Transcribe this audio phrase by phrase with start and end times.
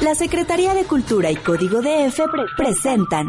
[0.00, 2.20] La Secretaría de Cultura y Código DF
[2.56, 3.26] presentan.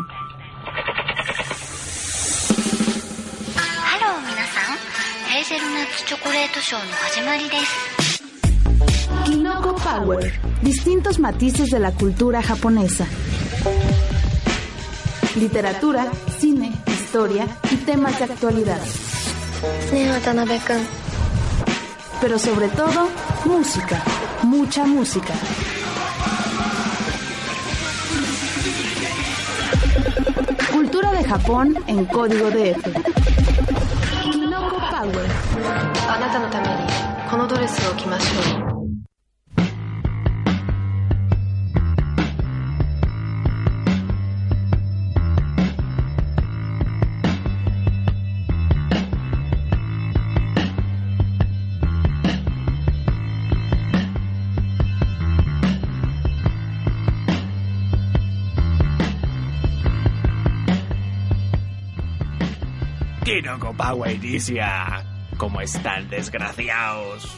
[9.26, 10.40] Kinoko Power.
[10.62, 13.08] Distintos matices de la cultura japonesa.
[15.38, 16.08] Literatura,
[16.40, 18.80] cine, historia y temas de actualidad.
[22.22, 23.10] Pero sobre todo,
[23.46, 24.04] música.
[24.44, 25.34] Mucha música.
[31.30, 32.84] Japón en código DF.
[34.24, 35.28] Kinoko Power.
[63.50, 65.04] Kinoko Power inicia.
[65.38, 67.36] ¿Cómo están, desgraciados?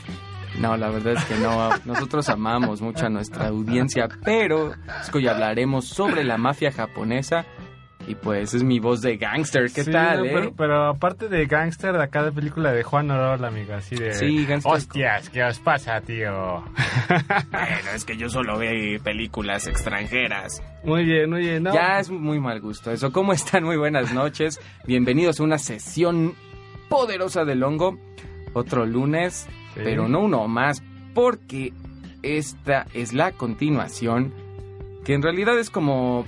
[0.59, 1.69] No, la verdad es que no.
[1.85, 7.45] Nosotros amamos mucho a nuestra audiencia, pero es que hoy hablaremos sobre la mafia japonesa.
[8.11, 9.71] Y pues es mi voz de gangster.
[9.73, 10.31] ¿Qué Sí, tal, no, eh?
[10.33, 14.13] pero, pero aparte de Gangster, de acá de película de Juan Orola, amigo, así de...
[14.13, 14.73] Sí, Gangster.
[14.73, 16.61] Hostias, ¿qué os pasa, tío?
[17.51, 20.61] Bueno, es que yo solo veo películas extranjeras.
[20.83, 21.73] muy bien, muy bien, ¿no?
[21.73, 23.11] Ya es muy mal gusto eso.
[23.13, 23.63] ¿Cómo están?
[23.63, 24.59] Muy buenas noches.
[24.85, 26.33] Bienvenidos a una sesión
[26.89, 27.97] poderosa del hongo.
[28.53, 29.81] Otro lunes, Sí.
[29.85, 31.71] pero no uno más, porque
[32.23, 34.33] esta es la continuación,
[35.05, 36.25] que en realidad es como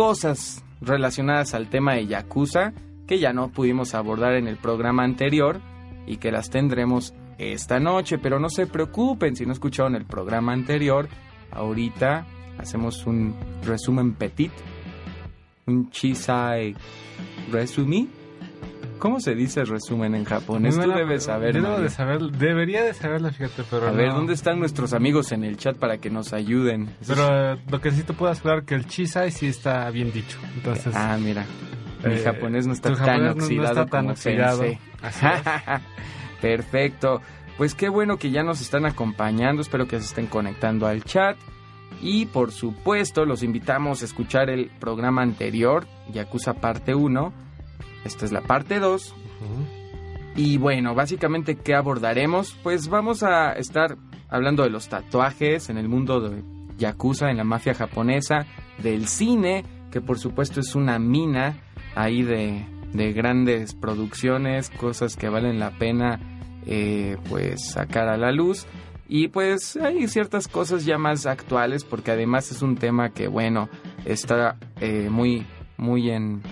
[0.00, 2.72] cosas relacionadas al tema de Yakuza,
[3.06, 5.60] que ya no pudimos abordar en el programa anterior
[6.06, 10.54] y que las tendremos esta noche, pero no se preocupen si no escucharon el programa
[10.54, 11.06] anterior,
[11.50, 14.52] ahorita hacemos un resumen petit,
[15.66, 16.74] un chisai
[17.52, 18.08] resumi.
[19.00, 20.78] ¿Cómo se dice resumen en japonés?
[20.78, 21.54] Tú debes saber.
[21.54, 24.10] Debo de saber, debería de saberlo, fíjate, pero A ver.
[24.12, 26.94] ¿dónde están nuestros amigos en el chat para que nos ayuden?
[27.06, 30.38] Pero eh, lo que sí te puedo asegurar que el chisai sí está bien dicho.
[30.54, 31.44] Entonces, Ah, mira.
[32.04, 34.60] Mi eh, japonés no está tan japonés no- no oxidado está tan como oxidado.
[34.60, 34.78] pensé.
[35.02, 35.80] Así es.
[36.40, 37.20] Perfecto.
[37.58, 39.60] Pues qué bueno que ya nos están acompañando.
[39.62, 41.36] Espero que se estén conectando al chat.
[42.02, 47.32] Y por supuesto, los invitamos a escuchar el programa anterior, Yakuza parte 1.
[48.04, 49.08] Esta es la parte 2.
[49.08, 49.80] Ujú.
[50.36, 52.56] Y bueno, básicamente, ¿qué abordaremos?
[52.62, 53.96] Pues vamos a estar
[54.28, 56.42] hablando de los tatuajes en el mundo de
[56.78, 58.46] Yakuza, en la mafia japonesa,
[58.78, 61.58] del cine, que por supuesto es una mina
[61.94, 66.20] ahí de, de grandes producciones, cosas que valen la pena
[66.66, 68.66] eh, pues sacar a la luz.
[69.08, 73.68] Y pues hay ciertas cosas ya más actuales, porque además es un tema que, bueno,
[74.04, 75.46] está eh, muy,
[75.76, 76.42] muy en,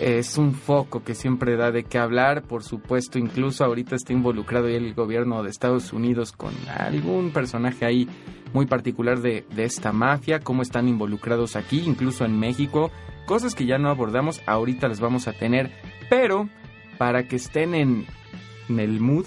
[0.00, 2.42] es un foco que siempre da de qué hablar.
[2.42, 8.08] Por supuesto, incluso ahorita está involucrado el gobierno de Estados Unidos con algún personaje ahí
[8.52, 12.90] muy particular de, de esta mafia, cómo están involucrados aquí, incluso en México.
[13.26, 15.72] Cosas que ya no abordamos, ahorita las vamos a tener.
[16.08, 16.48] Pero
[16.98, 18.06] para que estén en,
[18.68, 19.26] en el mood,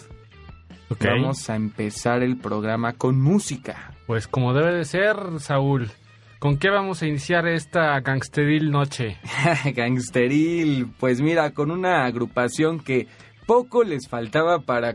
[0.99, 3.93] vamos a empezar el programa con música.
[4.05, 5.91] Pues como debe de ser, Saúl.
[6.39, 9.17] ¿Con qué vamos a iniciar esta gangsteril noche?
[9.75, 13.07] Gangsteril, pues mira, con una agrupación que
[13.47, 14.93] poco les faltaba para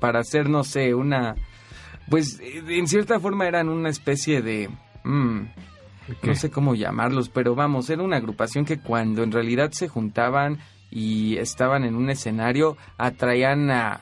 [0.00, 1.36] para hacer, no sé, una
[2.08, 4.70] pues eh, en cierta forma eran una especie de
[5.04, 5.40] mm,
[6.22, 10.58] no sé cómo llamarlos, pero vamos, era una agrupación que cuando en realidad se juntaban
[10.90, 14.00] y estaban en un escenario atraían a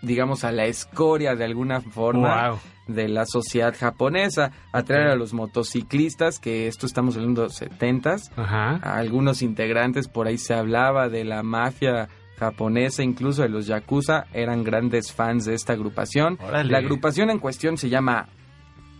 [0.00, 2.58] digamos a la escoria de alguna forma Wow.
[2.86, 8.30] De la sociedad japonesa, atraer a los motociclistas, que esto estamos hablando de los 70s,
[8.36, 8.80] Ajá.
[8.82, 12.08] a algunos integrantes, por ahí se hablaba de la mafia
[12.38, 16.38] japonesa, incluso de los yakuza, eran grandes fans de esta agrupación.
[16.42, 16.70] Órale.
[16.70, 18.26] La agrupación en cuestión se llama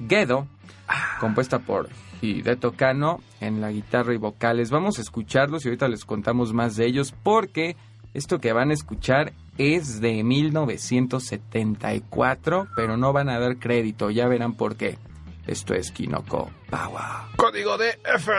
[0.08, 0.46] Gedo,
[1.20, 1.88] compuesta por
[2.22, 4.70] Hideto Kano en la guitarra y vocales.
[4.70, 7.76] Vamos a escucharlos y ahorita les contamos más de ellos porque
[8.14, 14.26] esto que van a escuchar es de 1974, pero no van a dar crédito, ya
[14.28, 14.96] verán por qué.
[15.46, 17.04] Esto es Kinoko Power.
[17.36, 18.32] Código de F.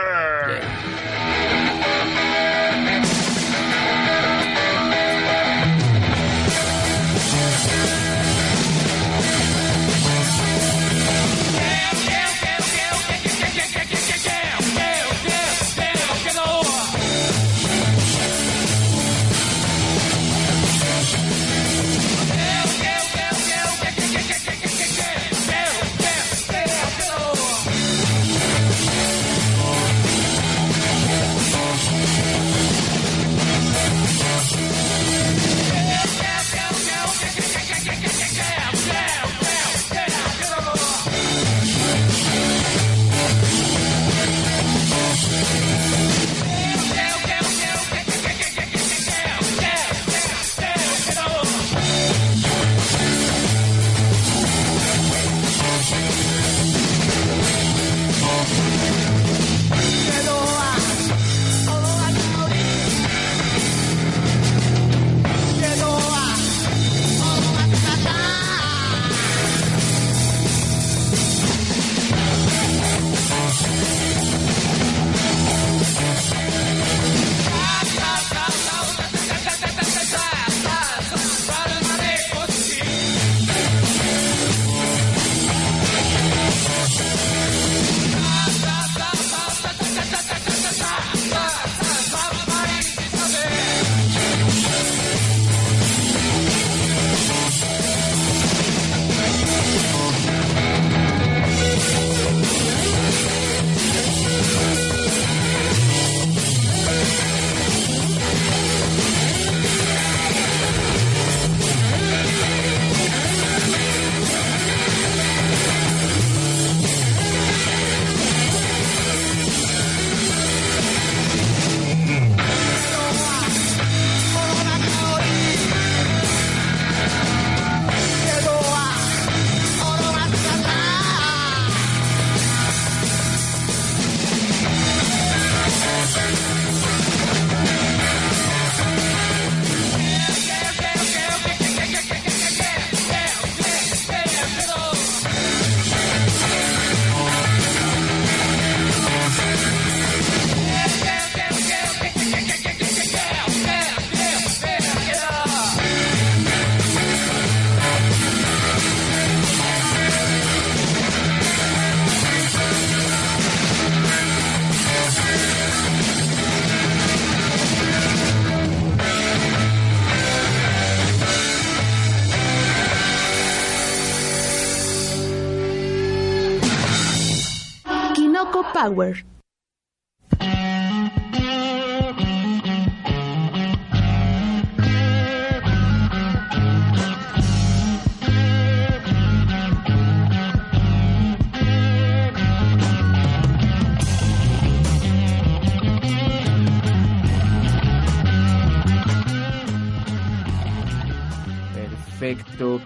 [178.86, 179.35] Power.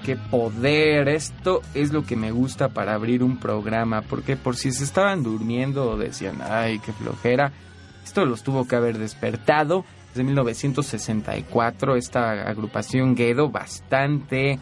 [0.05, 1.09] Qué poder.
[1.09, 5.23] Esto es lo que me gusta para abrir un programa, porque por si se estaban
[5.23, 7.53] durmiendo o decían, ay, qué flojera,
[8.05, 9.85] esto los tuvo que haber despertado.
[10.09, 14.59] Desde 1964, esta agrupación Guedo, bastante...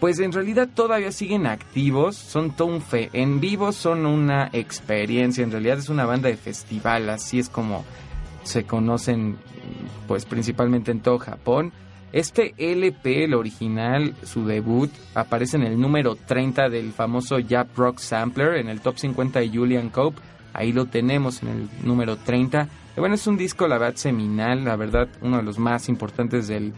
[0.00, 3.08] pues en realidad todavía siguen activos, son todo un fe.
[3.14, 7.86] En vivo son una experiencia, en realidad es una banda de festival, así es como
[8.42, 9.38] se conocen
[10.06, 11.72] pues principalmente en todo Japón.
[12.14, 17.98] Este LP, el original, su debut, aparece en el número 30 del famoso Jap Rock
[17.98, 20.22] Sampler, en el top 50 de Julian Cope.
[20.52, 22.68] Ahí lo tenemos en el número 30.
[22.96, 26.46] Y bueno, es un disco, la verdad, seminal, la verdad, uno de los más importantes
[26.46, 26.72] del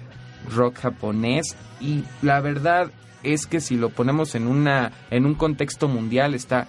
[0.54, 1.54] rock japonés.
[1.82, 2.90] Y la verdad
[3.22, 6.66] es que si lo ponemos en, una, en un contexto mundial, está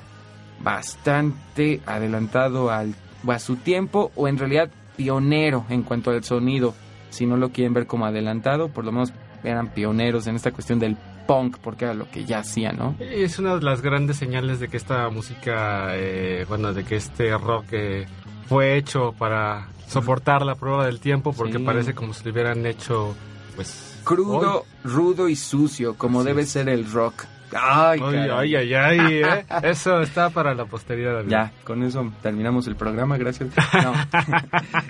[0.60, 2.96] bastante adelantado al,
[3.30, 6.76] a su tiempo, o en realidad pionero en cuanto al sonido
[7.10, 10.80] si no lo quieren ver como adelantado, por lo menos eran pioneros en esta cuestión
[10.80, 10.98] del
[11.28, 12.96] punk, porque era lo que ya hacían, ¿no?
[13.00, 17.38] Es una de las grandes señales de que esta música, eh, bueno, de que este
[17.38, 18.06] rock eh,
[18.48, 21.64] fue hecho para soportar la prueba del tiempo, porque Sí.
[21.64, 23.16] parece como si lo hubieran hecho,
[23.56, 24.00] pues...
[24.04, 26.50] Crudo, rudo y sucio, como Así debe es.
[26.50, 27.26] ser el rock.
[27.56, 29.46] Ay, Ay, ay, ay, ay, eh.
[29.64, 31.24] Eso está para la posteridad.
[31.28, 33.50] Ya, con eso terminamos el programa, gracias.
[33.74, 33.94] No.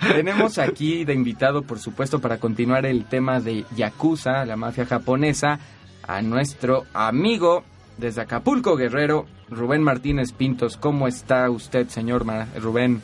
[0.14, 5.60] Tenemos aquí de invitado, por supuesto, para continuar el tema de Yakuza, la mafia japonesa,
[6.08, 7.64] a nuestro amigo
[7.98, 10.78] desde Acapulco, Guerrero, Rubén Martínez Pintos.
[10.78, 12.26] ¿Cómo está usted, señor
[12.60, 13.02] Rubén?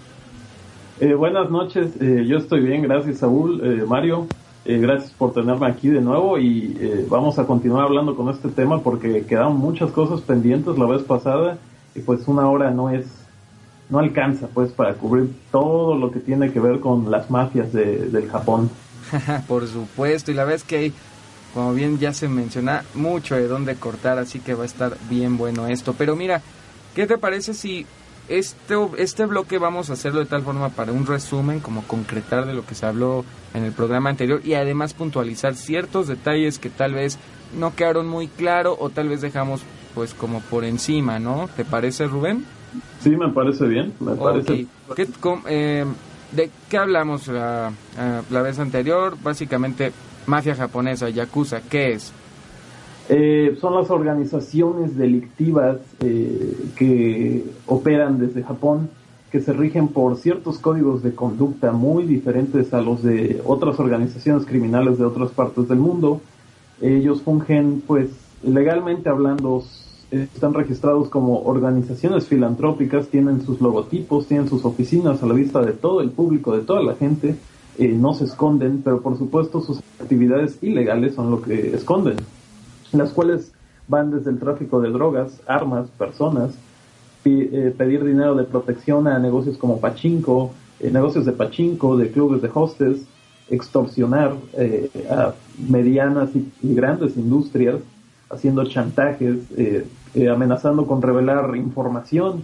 [1.00, 4.28] Eh, buenas noches, eh, yo estoy bien, gracias Saúl, eh, Mario,
[4.66, 8.50] eh, gracias por tenerme aquí de nuevo y eh, vamos a continuar hablando con este
[8.50, 11.58] tema porque quedaron muchas cosas pendientes la vez pasada
[11.96, 13.06] y pues una hora no es,
[13.90, 18.08] no alcanza pues para cubrir todo lo que tiene que ver con las mafias de-
[18.08, 18.70] del Japón.
[19.48, 20.94] Por supuesto, y la vez que hay,
[21.54, 25.38] como bien ya se menciona, mucho de dónde cortar, así que va a estar bien
[25.38, 25.94] bueno esto.
[25.98, 26.42] Pero mira,
[26.96, 27.86] ¿qué te parece si
[28.30, 32.54] este, este bloque vamos a hacerlo de tal forma para un resumen, como concretar de
[32.54, 36.94] lo que se habló en el programa anterior y además puntualizar ciertos detalles que tal
[36.94, 37.18] vez
[37.58, 39.62] no quedaron muy claro o tal vez dejamos
[39.94, 41.50] pues como por encima, ¿no?
[41.56, 42.46] ¿Te parece, Rubén?
[43.02, 44.66] Sí, me parece bien, me parece.
[44.88, 44.96] Ok.
[44.96, 45.86] ¿Qué- com- eh,
[46.32, 49.16] ¿De qué hablamos la, ah, la vez anterior?
[49.22, 49.92] Básicamente,
[50.26, 52.12] mafia japonesa, yakuza, ¿qué es?
[53.10, 58.90] Eh, son las organizaciones delictivas eh, que operan desde Japón,
[59.30, 64.46] que se rigen por ciertos códigos de conducta muy diferentes a los de otras organizaciones
[64.46, 66.22] criminales de otras partes del mundo.
[66.82, 68.10] Ellos fungen, pues,
[68.42, 69.64] legalmente hablando,
[70.12, 75.74] están registrados como organizaciones filantrópicas, tienen sus logotipos, tienen sus oficinas a la vista de
[75.74, 77.36] todo el público, de toda la gente,
[77.80, 82.18] eh, no se esconden, pero por supuesto sus actividades ilegales son lo que esconden
[83.00, 83.52] las cuales
[83.88, 86.54] van desde el tráfico de drogas, armas, personas,
[87.26, 92.42] eh, pedir dinero de protección a negocios como pachinko, eh, negocios de pachinko, de clubes
[92.42, 93.06] de hostes,
[93.50, 95.34] extorsionar eh, a
[95.70, 97.78] medianas y, grandes industrias,
[98.30, 99.38] haciendo chantajes,
[100.32, 102.44] amenazando con revelar información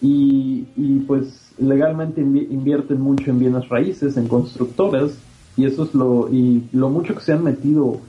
[0.00, 5.12] y, y, pues legalmente invi- invierten mucho en bienes raíces, en constructoras
[5.56, 8.00] y eso es lo y lo mucho que se han metido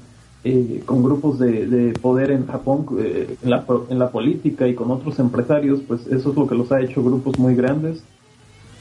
[0.47, 4.75] eh, con grupos de, de poder en Japón, eh, en, la, en la política y
[4.75, 8.01] con otros empresarios, pues eso es lo que los ha hecho grupos muy grandes,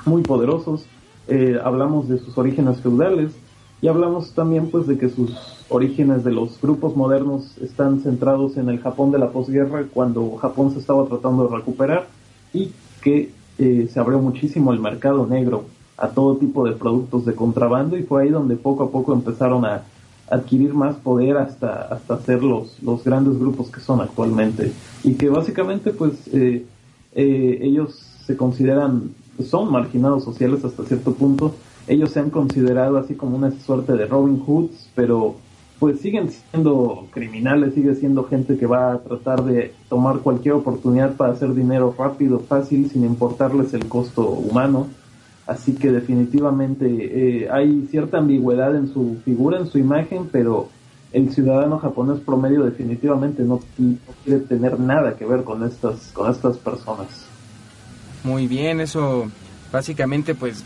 [0.05, 0.87] muy poderosos.
[1.27, 3.33] Eh, hablamos de sus orígenes feudales
[3.83, 5.37] y hablamos también pues de que sus
[5.69, 10.73] orígenes de los grupos modernos están centrados en el Japón de la posguerra, cuando Japón
[10.73, 12.07] se estaba tratando de recuperar
[12.55, 12.71] y
[13.03, 15.65] que eh, se abrió muchísimo el mercado negro
[15.99, 19.65] a todo tipo de productos de contrabando y fue ahí donde poco a poco empezaron
[19.65, 19.83] a
[20.31, 24.73] adquirir más poder hasta hasta ser los los grandes grupos que son actualmente.
[25.05, 26.65] Y que básicamente pues eh,
[27.15, 27.95] eh, ellos
[28.27, 29.11] se consideran
[29.45, 31.55] son marginados sociales hasta cierto punto.
[31.87, 35.37] Ellos se han considerado así como una suerte de Robin Hoods pero
[35.79, 41.15] pues siguen siendo criminales sigue siendo gente que va a tratar de tomar cualquier oportunidad
[41.17, 44.89] para hacer dinero rápido fácil sin importarles el costo humano
[45.47, 50.69] Así que definitivamente eh, hay cierta ambigüedad en su figura, en su imagen, pero
[51.13, 53.61] el ciudadano japonés promedio definitivamente no,
[54.25, 57.27] quiere tener nada que ver con estas, con estas personas.
[58.25, 59.31] Muy bien, eso
[59.73, 60.65] básicamente pues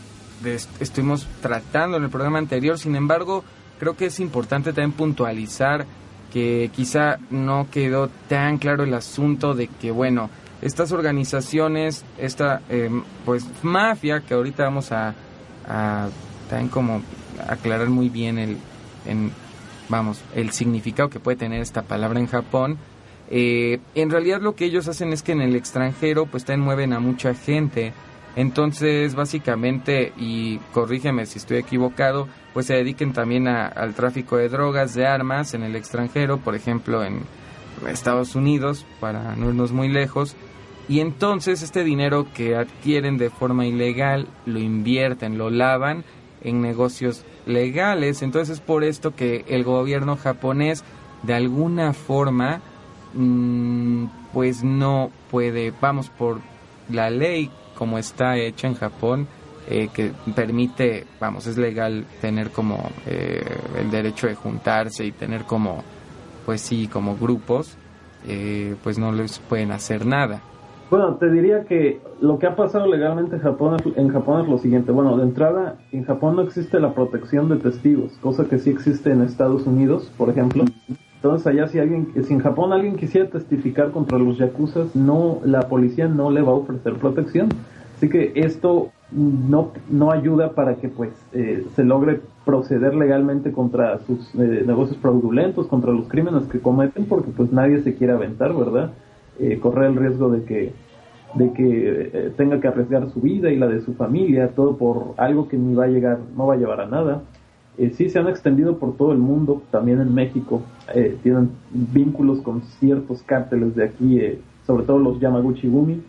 [0.80, 3.44] estuvimos tratando en el programa anterior, sin embargo
[3.78, 5.84] creo que es importante también puntualizar
[6.32, 10.30] que quizá no quedó tan claro el asunto de que bueno,
[10.62, 12.90] estas organizaciones, esta eh,
[13.24, 15.14] pues mafia que ahorita vamos a,
[16.48, 17.02] también como
[17.48, 18.56] aclarar muy bien el
[19.06, 19.32] en,
[19.88, 22.78] vamos el significado que puede tener esta palabra en Japón
[23.30, 26.92] eh, en realidad lo que ellos hacen es que en el extranjero pues también mueven
[26.92, 27.92] a mucha gente.
[28.36, 34.94] Entonces básicamente y corrígeme si estoy equivocado pues se dediquen también al tráfico de drogas
[34.94, 37.22] de armas en el extranjero por ejemplo en
[37.88, 40.36] Estados Unidos para no irnos muy lejos
[40.90, 46.02] y entonces este dinero que adquieren de forma ilegal lo invierten, lo lavan
[46.42, 48.22] en negocios legales.
[48.22, 50.82] Entonces es por esto que el gobierno japonés
[51.22, 52.60] de alguna forma
[53.14, 56.40] mm, pues no puede, vamos por
[56.88, 59.28] la ley como está hecha en Japón,
[59.68, 63.44] eh, que permite, vamos, es legal tener como eh,
[63.78, 65.84] el derecho de juntarse y tener como,
[66.44, 67.76] pues sí, como grupos,
[68.26, 70.42] eh, pues no les pueden hacer nada.
[70.90, 74.48] Bueno, te diría que lo que ha pasado legalmente en Japón, es- en Japón es
[74.48, 74.90] lo siguiente.
[74.90, 79.12] Bueno, de entrada, en Japón no existe la protección de testigos, cosa que sí existe
[79.12, 80.64] en Estados Unidos, por ejemplo.
[81.16, 85.68] Entonces allá si alguien, si en Japón alguien quisiera testificar contra los yakuzas, no, la
[85.68, 87.50] policía no le va a ofrecer protección.
[87.96, 93.98] Así que esto no, no ayuda para que pues eh, se logre proceder legalmente contra
[94.06, 98.54] sus eh, negocios fraudulentos, contra los crímenes que cometen, porque pues nadie se quiere aventar,
[98.56, 98.90] ¿verdad?
[99.38, 100.72] Eh, correr el riesgo de que
[101.34, 105.14] de que eh, tenga que arriesgar su vida y la de su familia, todo por
[105.16, 107.22] algo que ni va a llegar, no va a llevar a nada.
[107.78, 110.62] Eh, sí se han extendido por todo el mundo, también en México,
[110.94, 116.02] eh, tienen vínculos con ciertos cárteles de aquí, eh, sobre todo los Yamaguchi Gumi,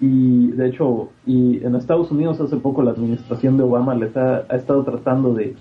[0.00, 4.44] y de hecho, y en Estados Unidos hace poco la administración de Obama les ha,
[4.48, 5.54] ha estado tratando de,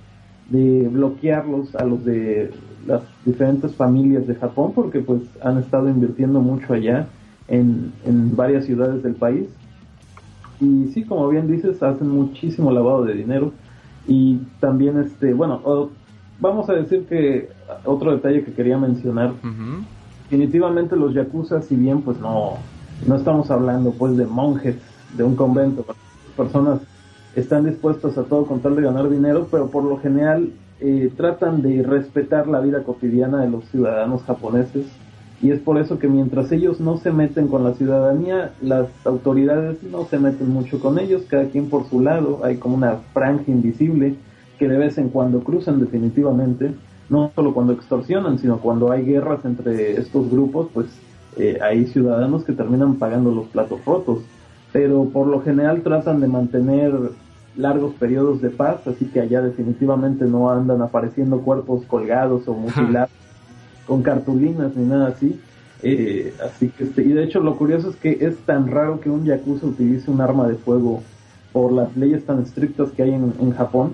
[0.50, 2.51] de bloquearlos a los de
[2.86, 7.08] las diferentes familias de Japón porque pues han estado invirtiendo mucho allá
[7.48, 9.48] en, en varias ciudades del país.
[10.60, 13.51] Y sí como bien dices hacen muchísimo lavado de dinero.
[14.08, 15.89] Y también este bueno o-
[16.39, 17.50] vamos a decir que
[17.86, 19.34] otro detalle que quería mencionar.
[20.30, 22.54] Definitivamente los yakuza si bien pues no
[23.08, 24.75] no estamos hablando pues de monjes
[25.10, 25.86] de un convento
[26.36, 26.80] personas
[27.34, 31.62] están dispuestas a todo con tal de ganar dinero pero por lo general eh, tratan
[31.62, 34.86] de respetar la vida cotidiana de los ciudadanos japoneses
[35.41, 39.84] y es por eso que mientras ellos no se meten con la ciudadanía las autoridades
[39.84, 43.51] no se meten mucho con ellos cada quien por su lado hay como una franja
[43.51, 44.15] invisible
[44.58, 46.74] que de vez en cuando cruzan definitivamente
[47.10, 50.88] no solo cuando extorsionan, sino cuando hay guerras entre estos grupos, pues
[51.38, 54.20] eh, hay ciudadanos que terminan pagando los platos rotos.
[54.72, 56.94] Pero por lo general tratan de mantener
[57.57, 63.12] largos periodos de paz, así que allá definitivamente no andan apareciendo cuerpos colgados o mutilados
[63.85, 65.39] con cartulinas ni nada así.
[65.83, 69.09] Eh, así que este, y de hecho lo curioso es que es tan raro que
[69.09, 71.03] un yakuza utilice un arma de fuego
[71.53, 73.93] por las leyes tan estrictas que hay en, en Japón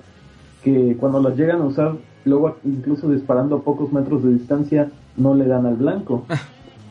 [0.62, 5.34] que cuando las llegan a usar, luego incluso disparando a pocos metros de distancia, no
[5.34, 6.24] le dan al blanco.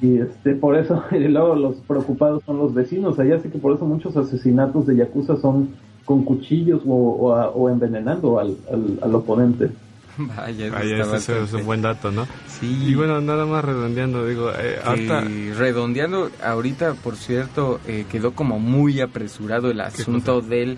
[0.01, 3.19] Y este, por eso, y luego los preocupados son los vecinos.
[3.19, 5.69] Allá sí que por eso muchos asesinatos de Yakuza son
[6.05, 9.69] con cuchillos o, o, a- o envenenando al, al, al oponente.
[10.17, 10.67] Vaya,
[11.01, 12.27] eso ese es un buen dato, ¿no?
[12.47, 12.85] Sí.
[12.89, 15.23] Y bueno, nada más redondeando, digo, eh, ahorita...
[15.23, 20.77] Y redondeando, ahorita, por cierto, eh, quedó como muy apresurado el asunto del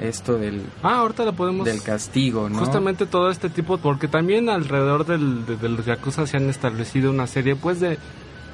[0.00, 1.66] esto del, Ah, ahorita lo podemos...
[1.66, 2.58] del castigo, ¿no?
[2.58, 7.10] Justamente todo este tipo, porque también alrededor del, de, de los yakuza se han establecido
[7.10, 7.98] una serie, pues, de,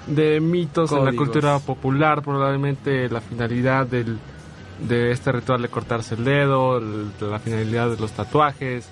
[0.09, 4.19] de mitos en la cultura popular, probablemente la finalidad del,
[4.81, 8.89] de este ritual de cortarse el dedo, el- la finalidad de los tatuajes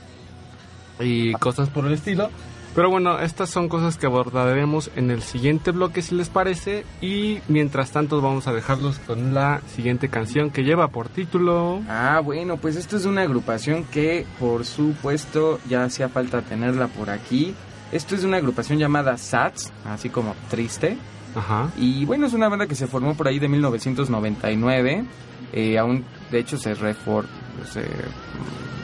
[1.00, 2.30] y cosas por el estilo.
[2.74, 7.38] Pero bueno, estas son cosas que abordaremos en el siguiente bloque si les parece y
[7.46, 11.80] mientras tanto vamos a dejarlos con la siguiente canción que lleva por título...
[11.88, 17.10] Ah, bueno, pues esto es una agrupación que, por supuesto, ya hacía falta tenerla por
[17.10, 17.54] aquí.
[17.92, 20.98] Esto es una agrupación llamada SATS, así como triste.
[21.36, 21.70] Ajá.
[21.78, 25.04] Y bueno, es una banda que se formó por ahí de 1999.
[25.56, 27.26] Eh, aún, de hecho, se refor
[27.64, 27.84] se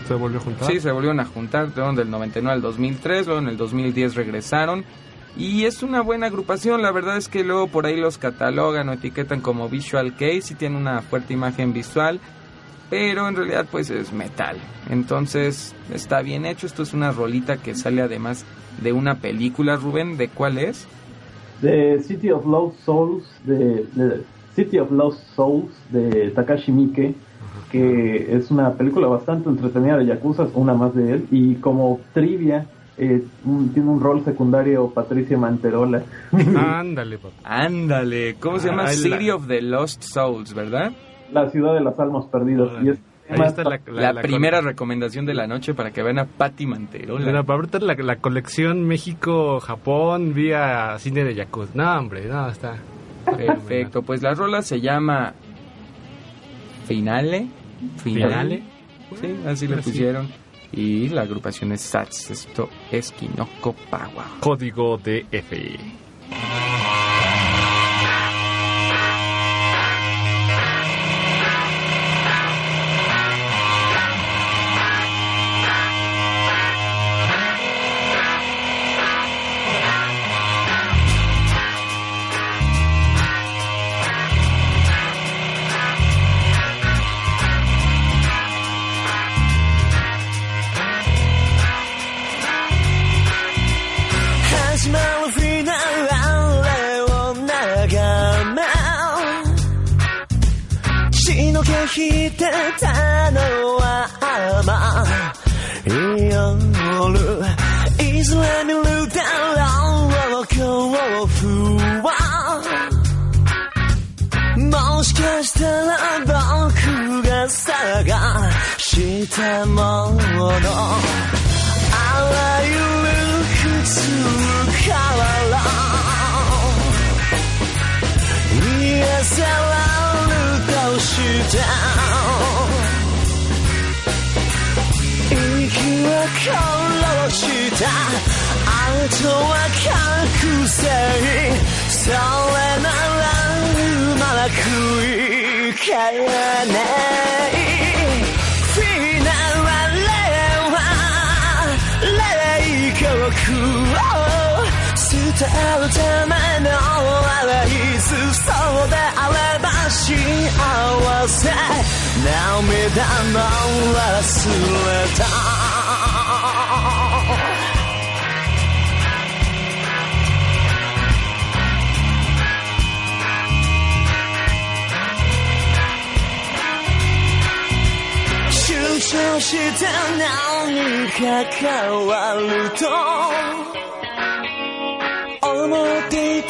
[0.06, 0.70] Se volvió a juntar.
[0.70, 4.85] Sí, se volvieron a juntar, fueron del 99 al 2003, luego en el 2010 regresaron.
[5.37, 8.92] Y es una buena agrupación, la verdad es que luego por ahí los catalogan o
[8.92, 12.20] etiquetan como Visual Case y tiene una fuerte imagen visual,
[12.88, 14.56] pero en realidad pues es metal.
[14.90, 18.44] Entonces está bien hecho, esto es una rolita que sale además
[18.80, 20.87] de una película, Rubén, ¿de cuál es?
[21.62, 24.24] De City of Lost Souls, de, de
[24.64, 27.14] City of Lost Souls de Takashi Miike,
[27.70, 32.66] que es una película bastante entretenida de Yakuza, una más de él, y como trivia,
[32.99, 36.03] eh, un- tiene un rol secundario Patricia Manterola.
[36.57, 37.35] Ándale, papá.
[37.44, 38.83] Ándale, ¿cómo se llama?
[38.85, 40.92] La- City of the Lost Souls, ¿verdad?
[41.33, 42.68] La ciudad de las almas perdidas.
[42.83, 42.99] Y es
[43.31, 46.66] Ahí está la, La, la primera recomendación de la noche para que vean a Patty
[46.66, 47.25] Manterola.
[47.25, 51.70] Mira, para ahorita la, la colección México-Japón vía cine de Yakuza.
[51.75, 52.75] No, hombre, no, está.
[53.24, 55.35] Perfecto, pues la rola se llama
[56.87, 57.46] Finale.
[58.02, 58.62] Finale.
[59.20, 59.90] Sí, así le Así.
[59.90, 60.28] pusieron.
[60.72, 62.30] Y la agrupación es SATS.
[62.30, 64.26] Esto es Kinoko Pawa.
[64.40, 65.76] Código de F.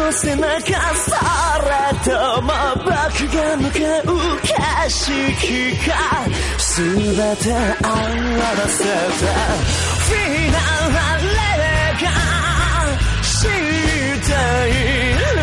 [0.08, 2.92] の背中それとも僕
[3.36, 4.56] が向かう景
[4.90, 5.04] 色
[5.86, 5.92] か
[6.78, 6.80] 全
[7.36, 7.52] て
[7.84, 8.88] 合わせて
[10.08, 11.36] フィナーレ
[12.04, 12.08] が
[13.22, 15.36] している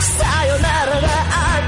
[0.00, 1.06] さよならが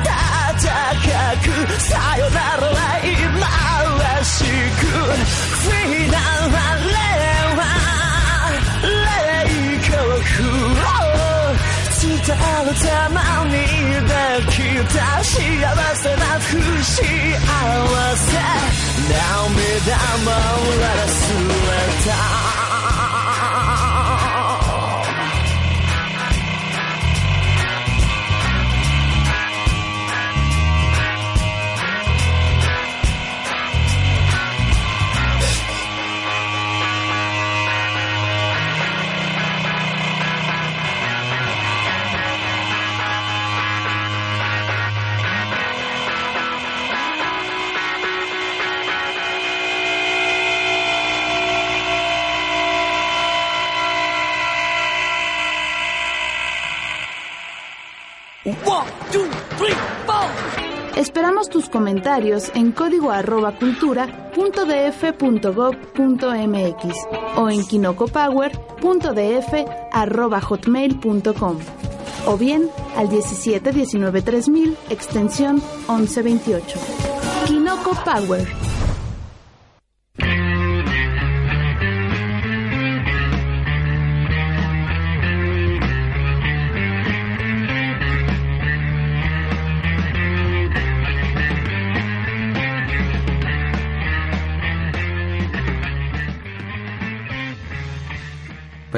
[0.02, 1.10] 暖か
[1.42, 1.46] く
[1.80, 3.50] さよならは今
[3.98, 6.91] らしくフィナーレ
[12.24, 14.14] とあるたまにで
[14.48, 14.56] き
[14.94, 15.36] た幸
[15.96, 18.38] せな不幸せ
[19.08, 20.30] 涙も
[20.80, 21.42] らすれ
[22.06, 22.51] た
[63.58, 66.94] cultura punto df punto gov punto mx
[67.36, 69.52] o en kinocopower.df
[69.92, 71.58] arroba hotmail punto com
[72.26, 76.78] o bien al 17 19 3000 extensión 1128.
[77.46, 78.71] Kinoko Power.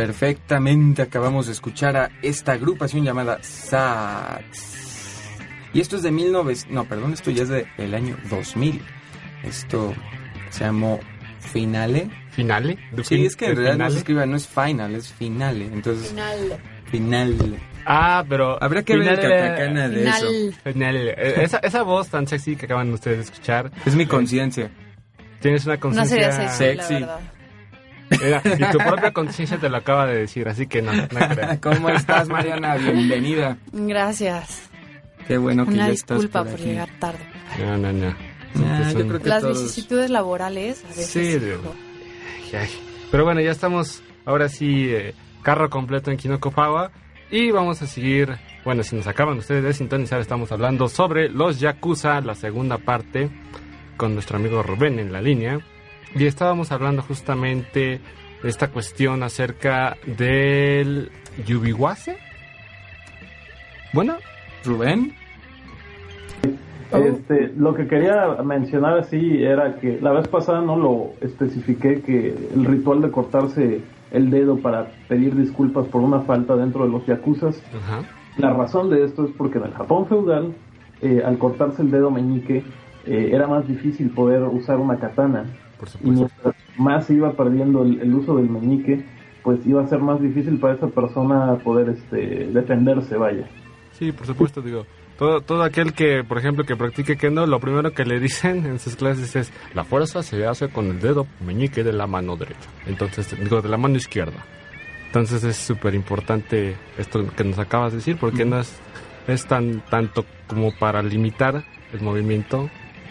[0.06, 4.76] Perfectamente acabamos de escuchar a esta agrupación llamada SATS.
[5.72, 8.82] Y esto es de 1900, no, perdón, esto ya es de el año 2000.
[9.44, 9.94] Esto
[10.50, 11.00] se llamó
[11.40, 12.10] Finale.
[12.32, 12.76] ¿Finale?
[13.02, 15.64] Sí, es que en realidad no se escribe, no es final, es finale.
[15.72, 16.58] Entonces, Final.
[16.90, 17.56] final.
[17.86, 18.62] Ah, pero...
[18.62, 20.26] Habría que ver el catacana de eso.
[20.64, 21.10] Finale.
[21.16, 23.70] Eh, Esa, esa voz tan sexy que acaban ustedes de escuchar.
[23.86, 24.70] Es mi conciencia.
[25.40, 26.30] Tienes una No conciencia...
[26.32, 26.92] sería sexy, Sexy.
[26.94, 27.20] la verdad.
[28.22, 31.58] Mira, y tu propia conciencia te lo acaba de decir, así que no, no creo.
[31.62, 32.76] ¿Cómo estás, Mariana?
[32.76, 33.56] Bienvenida.
[33.72, 34.68] Gracias.
[35.26, 36.68] Qué bueno que Una ya estás disculpa por por, aquí.
[36.70, 37.18] llegar tarde.
[37.58, 38.14] No, no, no.
[38.66, 41.06] Ah, yo creo que Las todos- vicisitudes laborales a veces.
[41.08, 42.68] Sí, ay.
[43.10, 46.90] Pero bueno, ya estamos ahora sí eh, carro completo en Kinoko Power
[47.30, 51.58] y vamos a seguir, bueno, si nos acaban ustedes de sintonizar, estamos hablando sobre los
[51.58, 53.30] Yakuza, la segunda parte,
[53.96, 55.58] con nuestro amigo Rubén en la línea.
[56.14, 58.00] Y estábamos hablando justamente
[58.42, 61.10] de esta cuestión acerca del
[61.46, 62.16] Yubiwase.
[63.92, 64.14] Bueno,
[64.64, 65.12] Rubén.
[66.92, 72.28] Este, lo que quería mencionar así era que la vez pasada no lo especifiqué que
[72.54, 73.80] el ritual de cortarse
[74.12, 77.60] el dedo para pedir disculpas por una falta dentro de los yakuzas,
[78.36, 80.54] la razón de esto es porque en el Japón feudal,
[81.02, 82.62] eh, al cortarse el dedo meñique,
[83.06, 85.46] eh, era más difícil poder usar una katana.
[85.92, 86.28] Por Y supuesto.
[86.44, 89.04] mientras más iba perdiendo el, el uso del meñique,
[89.42, 93.46] pues iba a ser más difícil para esa persona poder este, defenderse, vaya.
[93.92, 94.86] Sí, por supuesto, digo.
[95.18, 98.78] Todo, todo aquel que, por ejemplo, que practique kendo, lo primero que le dicen en
[98.80, 102.68] sus clases es la fuerza se hace con el dedo meñique de la mano derecha.
[102.86, 104.44] Entonces, digo, de la mano izquierda.
[105.06, 108.76] Entonces es súper importante esto que nos acabas de decir, porque no es,
[109.28, 112.68] es tan tanto como para limitar el movimiento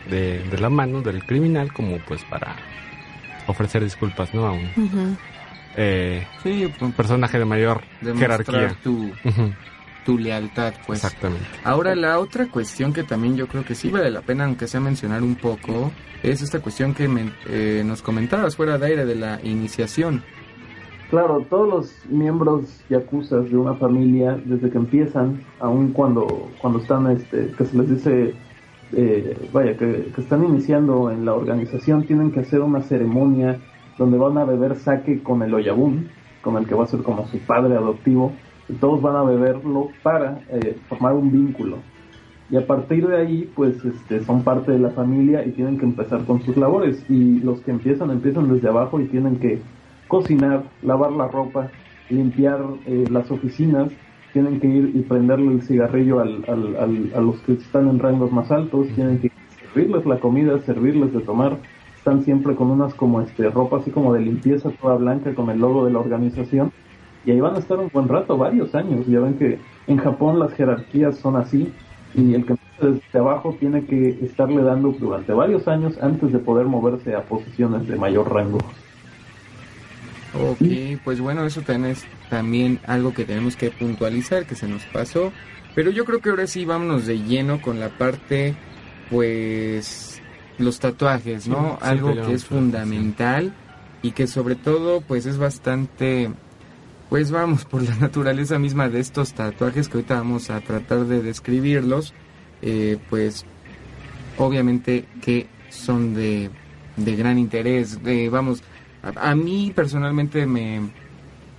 [0.10, 2.56] de, de la mano del criminal, como pues para
[3.48, 4.46] ofrecer disculpas, ¿no?
[4.46, 5.18] A un,
[5.76, 8.78] eh, Sí, un personaje de mayor demostrar jerarquía.
[8.84, 9.12] tu,
[10.06, 11.04] tu lealtad, pues.
[11.04, 11.46] Exactamente.
[11.64, 14.80] Ahora, la otra cuestión que también yo creo que sí vale la pena, aunque sea
[14.80, 19.16] mencionar un poco, es esta cuestión que men- eh, nos comentabas fuera de aire de
[19.16, 20.24] la iniciación.
[21.10, 27.12] Claro, todos los miembros yakuzas de una familia, desde que empiezan, aun cuando, cuando están,
[27.12, 28.34] este, que se les dice,
[28.96, 33.60] eh, vaya, que, están iniciando en la organización, tienen que hacer una ceremonia
[33.98, 36.10] donde van a beber sake con el oyabun,
[36.42, 38.34] con el que va a ser como su padre adoptivo,
[38.70, 41.78] y todos van a beberlo para eh, formar un vínculo.
[42.50, 45.86] Y a partir de ahí, pues este, son parte de la familia y tienen que
[45.86, 47.04] empezar con sus labores.
[47.10, 49.60] Y los que empiezan, empiezan desde abajo y tienen que
[50.08, 51.70] cocinar, lavar la ropa,
[52.10, 53.90] limpiar eh, las oficinas,
[54.34, 58.00] tienen que ir y prenderle el cigarrillo al, al- al- a los que están en
[58.00, 61.58] rangos más altos, tienen que servirles la comida, servirles de tomar,
[61.98, 65.60] están siempre con unas como este ropa así como de limpieza toda blanca con el
[65.60, 66.72] logo de la organización
[67.26, 69.08] y ahí van a estar un buen rato, varios años.
[69.08, 71.72] Ya ven que en Japón las jerarquías son así
[72.16, 76.40] y el que empieza desde abajo tiene que estarle dando durante varios años antes de
[76.40, 78.58] poder moverse a posiciones de mayor rango.
[80.34, 84.84] Ok, pues bueno, eso también es también algo que tenemos que puntualizar, que se nos
[84.86, 85.32] pasó.
[85.76, 88.56] Pero yo creo que ahora sí vámonos de lleno con la parte,
[89.10, 90.22] pues,
[90.58, 91.78] los tatuajes, ¿no?
[91.80, 93.54] Sí, algo que es fundamental
[94.02, 96.32] y que sobre todo, pues, es bastante,
[97.10, 101.22] pues vamos, por la naturaleza misma de estos tatuajes que ahorita vamos a tratar de
[101.22, 102.14] describirlos,
[102.62, 103.46] eh, pues,
[104.38, 106.50] obviamente que son de,
[106.98, 108.64] de gran interés, de, vamos,
[109.04, 110.82] a, a mí personalmente me,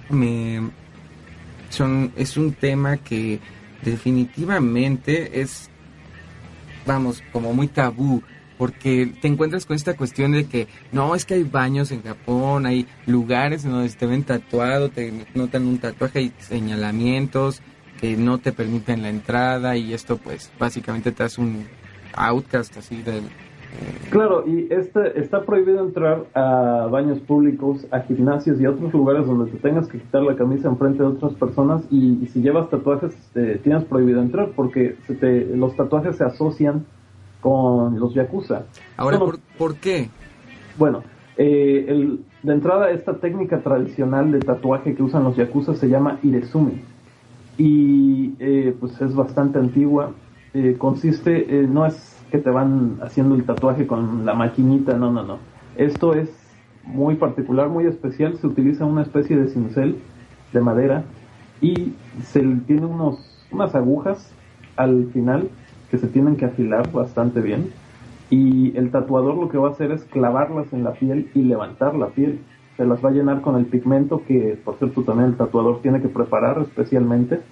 [0.09, 0.61] me
[1.71, 3.41] son es un tema que
[3.83, 5.71] definitivamente es
[6.87, 8.23] vamos como muy tabú
[8.57, 12.67] porque te encuentras con esta cuestión de que no es que hay baños en Japón
[12.67, 17.61] hay lugares en donde te ven tatuado te notan un tatuaje y señalamientos
[18.01, 21.67] que no te permiten la entrada y esto pues básicamente te hace un
[22.15, 23.25] outcast así del
[24.11, 29.27] Claro, y este, está prohibido entrar a baños públicos, a gimnasios y a otros lugares
[29.27, 32.71] donde te tengas que quitar la camisa enfrente de otras personas y, y si llevas
[32.71, 36.85] tatuajes eh, tienes prohibido entrar porque se te- los tatuajes se asocian
[37.41, 38.63] con los yakuza.
[38.97, 40.09] Ahora, Son ¿por, por qué?
[40.79, 41.03] bueno,
[41.37, 46.19] eh, el- de entrada esta técnica tradicional de tatuaje que usan los yakuza se llama
[46.23, 46.81] irezumi
[47.59, 50.13] y eh, pues es bastante antigua.
[50.53, 55.13] Eh, consiste, eh, no es que te van haciendo el tatuaje con la maquinita, no,
[55.13, 55.39] no, no.
[55.77, 56.29] Esto es
[56.83, 58.37] muy particular, muy especial.
[58.39, 59.99] Se utiliza una especie de cincel
[60.53, 61.05] de madera
[61.61, 61.93] y
[62.25, 63.21] se tiene unos,
[63.53, 64.33] unas agujas
[64.75, 65.49] al final
[65.93, 67.71] que se tienen que afilar bastante bien
[68.31, 71.95] y el tatuador lo que va a hacer es clavarlas en la piel y levantar
[71.95, 72.41] la piel.
[72.77, 76.03] Se las va a llenar con el pigmento que, por cierto, también el tatuador tiene
[76.03, 77.43] que preparar especialmente.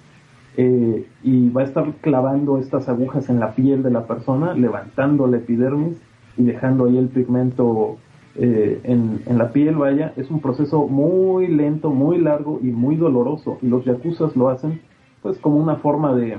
[0.55, 5.27] Eh, y va a estar clavando estas agujas en la piel de la persona, levantando
[5.27, 5.99] la epidermis
[6.37, 7.97] y dejando ahí el pigmento
[8.35, 10.13] eh, en, en la piel, vaya.
[10.15, 13.57] Es un proceso muy lento, muy largo y muy doloroso.
[13.61, 14.81] Y los yakuzas lo hacen
[15.21, 16.37] pues como una forma de,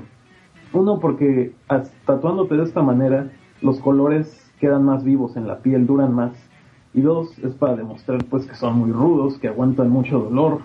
[0.74, 1.53] uno, porque
[2.05, 3.31] tatuándote de esta manera,
[3.62, 6.33] los colores quedan más vivos en la piel, duran más.
[6.92, 10.61] Y dos, es para demostrar pues que son muy rudos, que aguantan mucho dolor.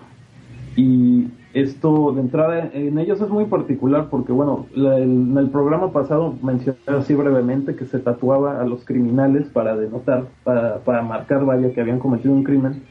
[0.80, 5.50] Y esto de entrada en ellos es muy particular porque, bueno, la- el- en el
[5.50, 11.02] programa pasado mencioné así brevemente que se tatuaba a los criminales para denotar, para, para
[11.02, 12.82] marcar, vaya, que habían cometido un crimen.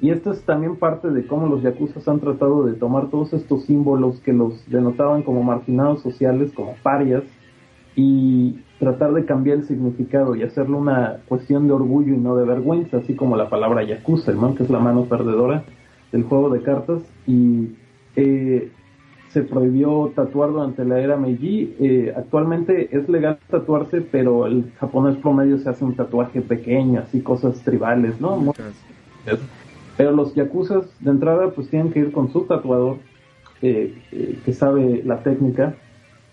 [0.00, 3.64] Y esto es también parte de cómo los yakuzas han tratado de tomar todos estos
[3.64, 7.24] símbolos que los denotaban como marginados sociales, como parias,
[7.96, 12.44] y tratar de cambiar el significado y hacerlo una cuestión de orgullo y no de
[12.44, 14.54] vergüenza, así como la palabra yakuza, ¿no?
[14.54, 15.64] que es la mano perdedora
[16.12, 17.02] del juego de cartas.
[17.26, 17.70] Y
[18.16, 18.70] eh,
[19.30, 21.74] se prohibió tatuar durante la era Meiji.
[21.80, 27.20] Eh, actualmente es legal tatuarse, pero el japonés promedio se hace un tatuaje pequeño, así
[27.22, 28.36] cosas tribales, ¿no?
[28.36, 28.52] Muy-
[29.96, 32.96] pero los yakuzas de entrada pues tienen que ir con su tatuador
[33.62, 35.74] eh, eh, que sabe la técnica.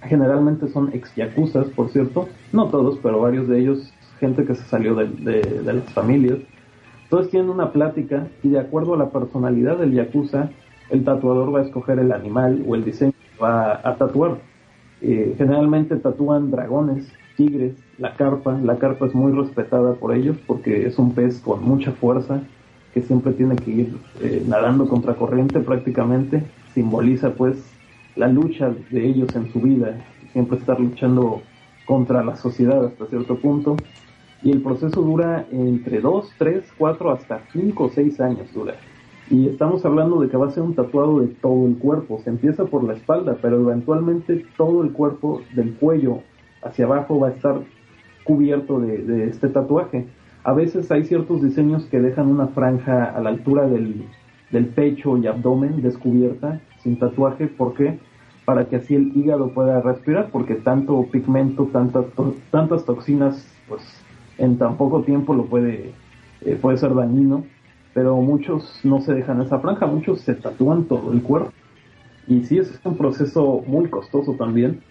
[0.02, 2.28] Generalmente son ex yakuzas, por cierto.
[2.54, 6.40] No todos, pero varios de ellos, gente que se salió de, de- de las familias.
[7.10, 10.52] Entonces tienen una plática y de acuerdo a la personalidad del yakuza,
[10.92, 14.38] el tatuador va a escoger el animal o el diseño que va a tatuar.
[15.02, 18.60] Eh, generalmente tatúan dragones, tigres, la carpa.
[18.64, 22.44] La carpa es muy respetada por ellos porque es un pez con mucha fuerza
[22.94, 26.44] que siempre tiene que ir eh, nadando contra corriente prácticamente.
[26.76, 27.58] Simboliza pues
[28.16, 29.98] la lucha de ellos en su vida,
[30.32, 31.42] siempre estar luchando
[31.86, 33.78] contra la sociedad hasta cierto punto.
[34.42, 38.76] Y el proceso dura entre 2, 3, 4, hasta 5 o 6 años dura.
[39.30, 42.20] Y estamos hablando de que va a ser un tatuado de todo el cuerpo.
[42.24, 46.22] Se empieza por la espalda, pero eventualmente todo el cuerpo, del cuello
[46.64, 47.62] hacia abajo, va a estar
[48.24, 50.08] cubierto de, de este tatuaje.
[50.44, 54.06] A veces hay ciertos diseños que dejan una franja a la altura del,
[54.52, 57.48] del pecho y abdomen descubierta, sin tatuaje.
[57.48, 58.00] ¿Por qué?
[58.46, 62.06] Para que así el hígado pueda respirar, porque tanto pigmento, tantas,
[62.52, 63.84] tantas toxinas, pues
[64.40, 65.92] en tan poco tiempo lo puede,
[66.42, 67.44] eh, puede ser dañino.
[67.94, 71.52] Pero muchos no se dejan esa franja, muchos se tatúan todo el cuerpo.
[72.28, 74.82] Y sí, es un proceso muy costoso también,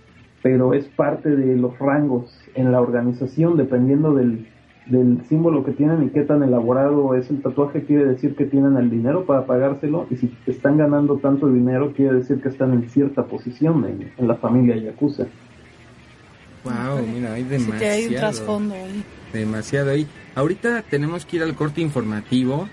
[0.42, 4.48] pero es parte de los rangos en la organización, dependiendo del,
[4.86, 8.76] del símbolo que tienen y qué tan elaborado es el tatuaje, quiere decir que tienen
[8.76, 12.88] el dinero para pagárselo, y si están ganando tanto dinero, quiere decir que están en
[12.88, 15.26] cierta posición en, en la familia Yakuza.
[16.68, 17.78] Wow, mira, hay Sí demasiado.
[17.80, 19.04] que hay un trasfondo ahí.
[19.32, 20.06] Demasiado ahí.
[20.34, 22.68] Ahorita tenemos que ir al corte informativo,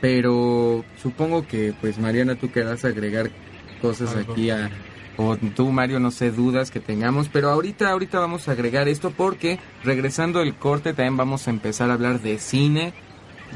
[0.00, 3.30] pero supongo que pues Mariana tú querrás agregar
[3.82, 4.32] cosas Algo.
[4.32, 4.70] aquí a
[5.20, 9.10] o tú Mario no sé dudas que tengamos, pero ahorita ahorita vamos a agregar esto
[9.10, 12.92] porque regresando el corte también vamos a empezar a hablar de cine.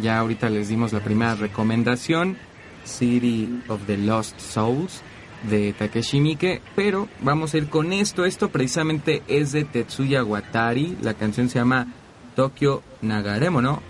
[0.02, 2.37] Ya ahorita les dimos la primera recomendación,
[2.85, 5.02] City of the Lost Souls
[5.43, 8.25] de Takeshi Miike, pero vamos a ir con esto.
[8.25, 10.97] Esto precisamente es de Tetsuya Watari.
[11.01, 11.88] La canción se llama
[12.36, 13.82] Tokyo Nagaremono.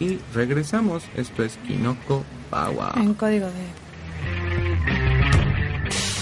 [0.00, 1.04] Y regresamos.
[1.16, 2.94] Esto es Kinoko Bawa.
[2.96, 3.88] En código de...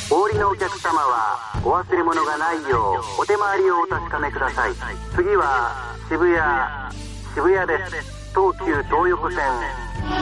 [0.09, 4.73] お降りのお客様はお忘れ物がないようお手回りをお確かめください
[5.17, 6.95] 次は渋谷
[7.35, 9.41] 渋谷です東急東横線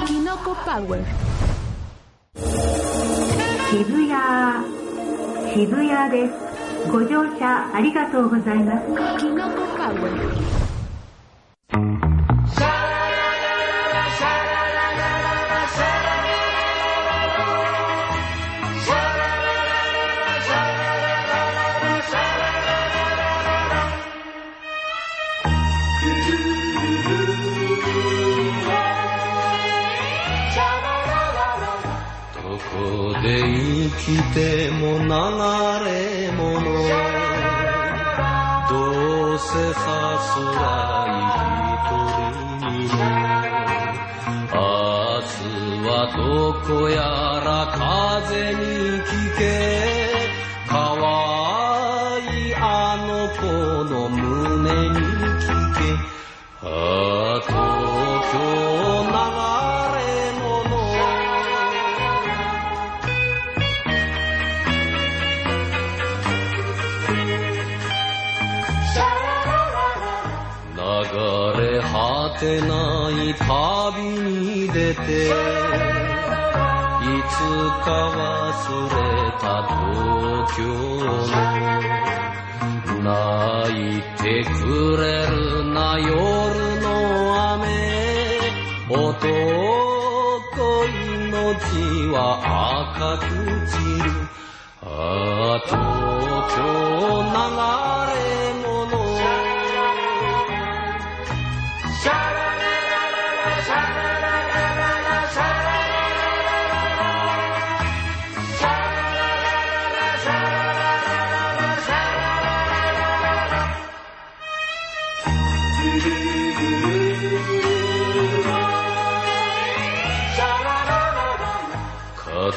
[0.07, 1.05] Kinoko Power.
[3.70, 4.16] 渋谷
[5.54, 8.88] 渋谷ですご乗車ありがとうございます
[32.34, 34.38] 「どこで生きて
[34.72, 35.04] も流
[35.86, 36.62] れ物」
[38.70, 38.74] 「ど
[39.34, 39.86] うせさ
[40.20, 40.62] すら
[41.08, 41.12] い
[41.74, 42.98] 一人にも。
[44.52, 44.58] 明
[45.26, 45.44] 日
[45.86, 46.20] はど
[46.66, 46.98] こや
[47.44, 47.80] ら風
[48.54, 48.62] に
[49.02, 49.40] 聞け。
[50.68, 51.08] かわ
[52.20, 52.64] いいあ
[53.08, 53.42] の子
[53.86, 54.18] の胸
[54.90, 54.96] に
[55.40, 55.80] 聞け。
[56.62, 56.66] あ
[57.36, 57.52] あ東
[58.32, 58.36] 京
[59.08, 59.14] 流
[59.74, 59.79] れ
[72.40, 75.32] てない旅に出てい
[77.28, 77.36] つ
[77.84, 78.96] か忘れ
[79.42, 80.64] た東京
[81.04, 81.10] の
[83.04, 83.12] 泣
[83.98, 84.58] いてく
[84.98, 85.34] れる
[85.74, 86.10] な夜
[86.82, 86.88] の
[87.54, 87.68] 雨
[88.90, 89.28] 男
[90.88, 92.16] 命は
[92.96, 93.30] 赤く
[93.68, 93.72] 散
[94.04, 94.10] る。
[94.82, 94.86] あ
[95.56, 95.76] あ東
[96.56, 96.58] 京
[97.36, 97.40] 流
[98.14, 98.59] れ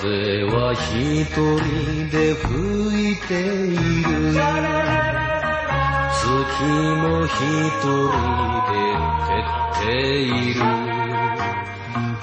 [0.03, 4.35] 風は一人で吹いている
[6.11, 6.27] 月
[6.99, 8.11] も一人
[8.67, 8.75] で
[9.23, 9.87] 照って
[10.23, 10.59] いる。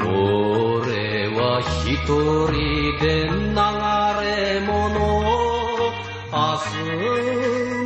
[0.01, 0.11] 俺
[1.29, 1.39] は
[1.85, 2.51] 一人
[2.99, 3.55] で流
[4.25, 4.67] れ物
[6.31, 6.35] 明
[6.67, 6.83] 日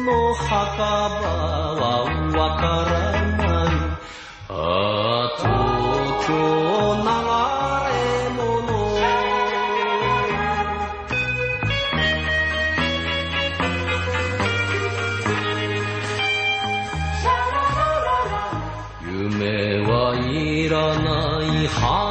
[0.05, 1.23] の墓場
[1.77, 1.81] は
[2.35, 3.02] わからない
[21.81, 22.02] な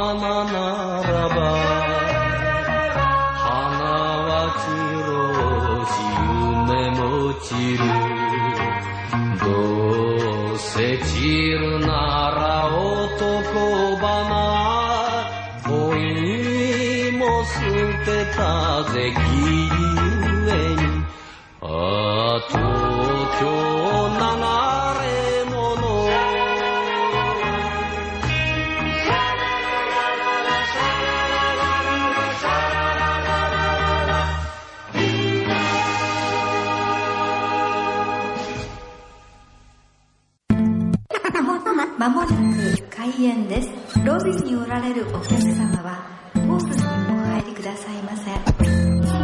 [44.72, 48.30] られるお客様は、ホースにお入りくださいませ。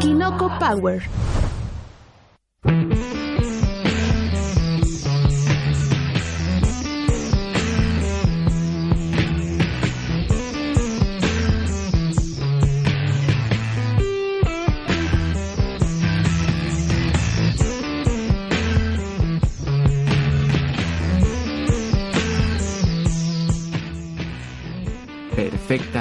[0.07, 1.01] Kinoko Power.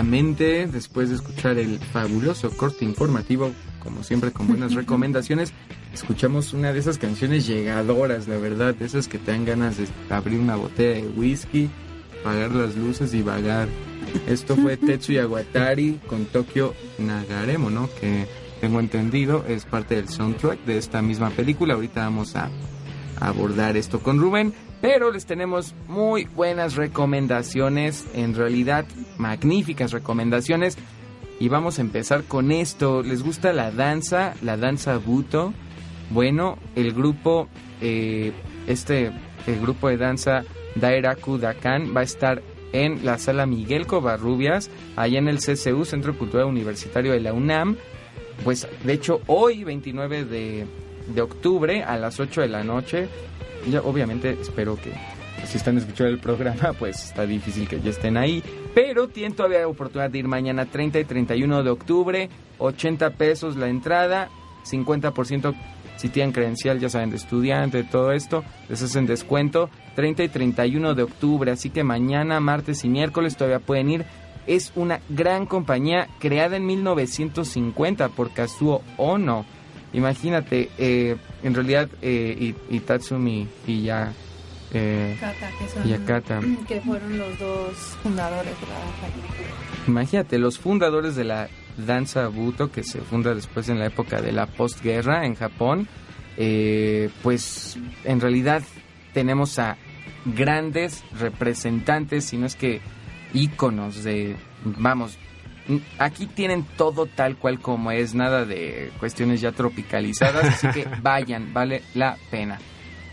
[0.08, 5.52] Después de escuchar el fabuloso corte informativo, como siempre con buenas recomendaciones,
[5.92, 9.86] escuchamos una de esas canciones llegadoras, la verdad, de esas que te dan ganas de
[10.08, 11.68] abrir una botella de whisky,
[12.22, 13.68] apagar las luces y vagar.
[14.26, 17.90] Esto fue Tetsuya Watari con Tokyo Nagaremo, ¿no?
[18.00, 18.26] Que
[18.62, 21.74] tengo entendido es parte del soundtrack de esta misma película.
[21.74, 22.48] Ahorita vamos a
[23.20, 28.84] abordar esto con Rubén, pero les tenemos muy buenas recomendaciones, en realidad
[29.16, 30.76] magníficas recomendaciones.
[31.40, 33.02] Y vamos a empezar con esto.
[33.02, 34.34] ¿Les gusta la danza?
[34.42, 35.52] La danza buto.
[36.10, 37.48] Bueno, el grupo,
[37.80, 38.32] eh,
[38.66, 39.12] este,
[39.46, 45.18] el grupo de danza Dairaku Dakan va a estar en la sala Miguel Covarrubias, allá
[45.18, 47.76] en el CCU, Centro Cultural Universitario de la UNAM.
[48.44, 50.66] Pues de hecho hoy, 29 de,
[51.14, 53.08] de octubre, a las 8 de la noche,
[53.70, 54.92] ya obviamente espero que
[55.46, 58.42] si están escuchando el programa, pues está difícil que ya estén ahí.
[58.74, 62.28] Pero tienen todavía oportunidad de ir mañana 30 y 31 de octubre.
[62.58, 64.28] 80 pesos la entrada,
[64.64, 65.54] 50%
[65.98, 69.68] si tienen credencial, ya saben, de estudiante, todo esto, les hacen descuento.
[69.96, 74.04] 30 y 31 de octubre, así que mañana, martes y miércoles todavía pueden ir.
[74.46, 79.44] Es una gran compañía creada en 1950 por Kazuo Ono.
[79.92, 84.12] Imagínate, eh, en realidad eh, Itatsumi y ya...
[84.72, 86.40] Eh, Kata, que son- Yakata.
[86.68, 87.72] que fueron los dos
[88.02, 89.86] fundadores de la danza.
[89.86, 94.32] Imagínate, los fundadores de la danza buto, que se funda después en la época de
[94.32, 95.88] la postguerra en Japón,
[96.36, 98.62] eh, pues en realidad
[99.14, 99.78] tenemos a
[100.26, 102.80] grandes representantes, si no es que
[103.32, 105.16] íconos de, vamos,
[105.98, 111.52] aquí tienen todo tal cual como es, nada de cuestiones ya tropicalizadas, así que vayan,
[111.52, 112.58] vale la pena.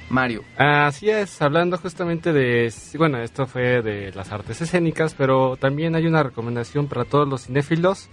[0.07, 5.95] Mario, Así es, hablando justamente de, bueno, esto fue de las artes escénicas, pero también
[5.95, 8.09] hay una recomendación para todos los cinéfilos.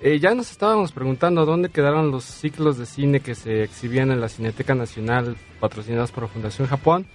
[0.00, 4.20] Eh, ya nos estábamos preguntando dónde quedaron los ciclos de cine que se exhibían en
[4.20, 7.06] la Cineteca Nacional patrocinados por Fundación Japón.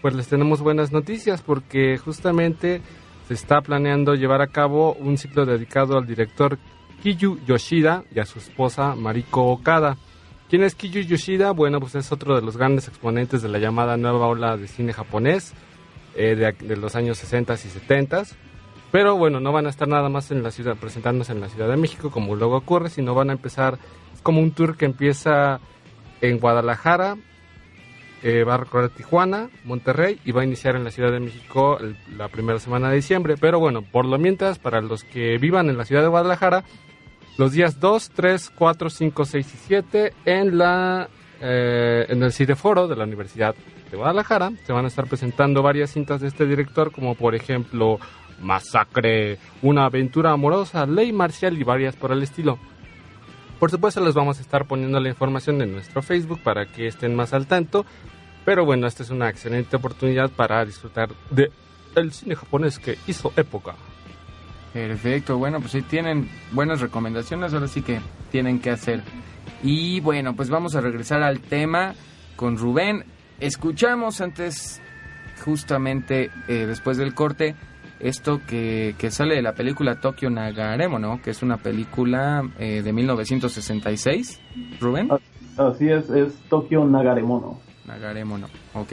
[0.00, 2.80] Pues les tenemos buenas noticias porque justamente
[3.28, 6.58] se está planeando llevar a cabo un ciclo dedicado al director
[7.02, 9.98] Kiyu Yoshida y a su esposa Mariko Okada.
[10.48, 11.50] ¿Quién es Kiyu Yoshida?
[11.50, 14.94] Bueno, pues es otro de los grandes exponentes de la llamada nueva ola de cine
[14.94, 15.52] japonés
[16.16, 18.22] eh, de, los años 60 y 70.
[18.90, 21.68] Pero bueno, no van a estar nada más en la ciudad, presentándose en la Ciudad
[21.68, 23.78] de México, como luego ocurre, sino van a empezar,
[24.22, 25.60] como un tour que empieza
[26.22, 27.18] en Guadalajara,
[28.22, 31.78] eh, va a recorrer Tijuana, Monterrey y va a iniciar en la Ciudad de México
[32.16, 33.36] la primera semana de diciembre.
[33.40, 36.64] Pero bueno, por lo mientras, para los que vivan en la Ciudad de Guadalajara,
[37.36, 41.08] los días 2, 3, 4, 5, 6 y 7 en la
[41.40, 43.54] eh, en el Cineforo de la Universidad
[43.90, 48.00] de Guadalajara se van a estar presentando varias cintas de este director como por ejemplo
[48.40, 52.58] Masacre, Una aventura amorosa, Ley marcial y varias por el estilo.
[53.58, 57.16] Por supuesto les vamos a estar poniendo la información en nuestro Facebook para que estén
[57.16, 57.84] más al tanto,
[58.44, 61.50] pero bueno, esta es una excelente oportunidad para disfrutar de
[61.96, 63.74] el cine japonés que hizo época.
[64.72, 68.00] Perfecto, bueno, pues sí tienen buenas recomendaciones, ahora sí que
[68.30, 69.02] tienen que hacer.
[69.62, 71.94] Y bueno, pues vamos a regresar al tema
[72.36, 73.04] con Rubén.
[73.40, 74.80] Escuchamos antes,
[75.44, 77.56] justamente eh, después del corte,
[78.00, 81.20] esto que, que sale de la película Tokyo Nagaremo, ¿no?
[81.22, 84.40] Que es una película eh, de 1966.
[84.80, 85.08] Rubén.
[85.56, 87.58] Así es, es Tokyo Nagaremono.
[87.86, 88.46] Nagaremo, ¿no?
[88.74, 88.92] Ok.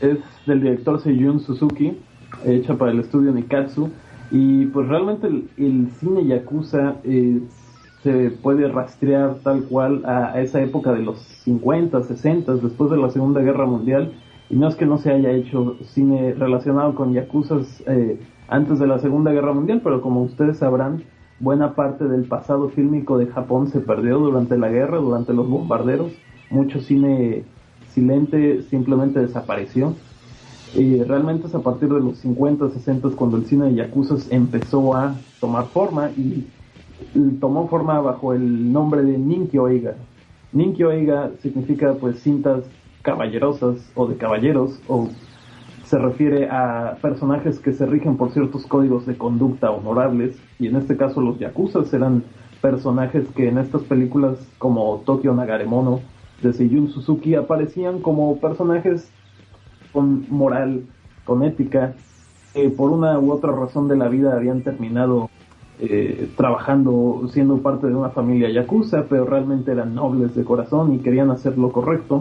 [0.00, 1.98] Es del director Seiyun Suzuki,
[2.44, 3.90] hecha para el estudio Nikatsu.
[4.30, 7.40] Y pues realmente el, el cine yakuza eh,
[8.02, 12.98] se puede rastrear tal cual a, a esa época de los 50, 60, después de
[12.98, 14.12] la Segunda Guerra Mundial.
[14.50, 18.18] Y no es que no se haya hecho cine relacionado con yakuzas eh,
[18.48, 21.02] antes de la Segunda Guerra Mundial, pero como ustedes sabrán,
[21.38, 26.12] buena parte del pasado fílmico de Japón se perdió durante la guerra, durante los bombarderos.
[26.50, 27.44] Mucho cine
[27.92, 29.94] silente simplemente desapareció.
[30.74, 34.94] Y realmente es a partir de los 50, 60 cuando el cine de Yakuza empezó
[34.94, 36.46] a tomar forma y
[37.40, 39.94] tomó forma bajo el nombre de Ninkyo Eiga.
[40.52, 42.64] Ninkyo Eiga significa pues cintas
[43.08, 45.08] caballerosas o de caballeros o
[45.84, 50.76] se refiere a personajes que se rigen por ciertos códigos de conducta honorables y en
[50.76, 52.22] este caso los yakuzas eran
[52.60, 56.00] personajes que en estas películas como Tokyo Nagaremono
[56.42, 59.10] de Seiyun Suzuki aparecían como personajes
[59.90, 60.82] con moral,
[61.24, 61.94] con ética,
[62.52, 65.30] que por una u otra razón de la vida habían terminado
[65.80, 70.98] eh, trabajando, siendo parte de una familia yakuza, pero realmente eran nobles de corazón y
[70.98, 72.20] querían hacer lo correcto.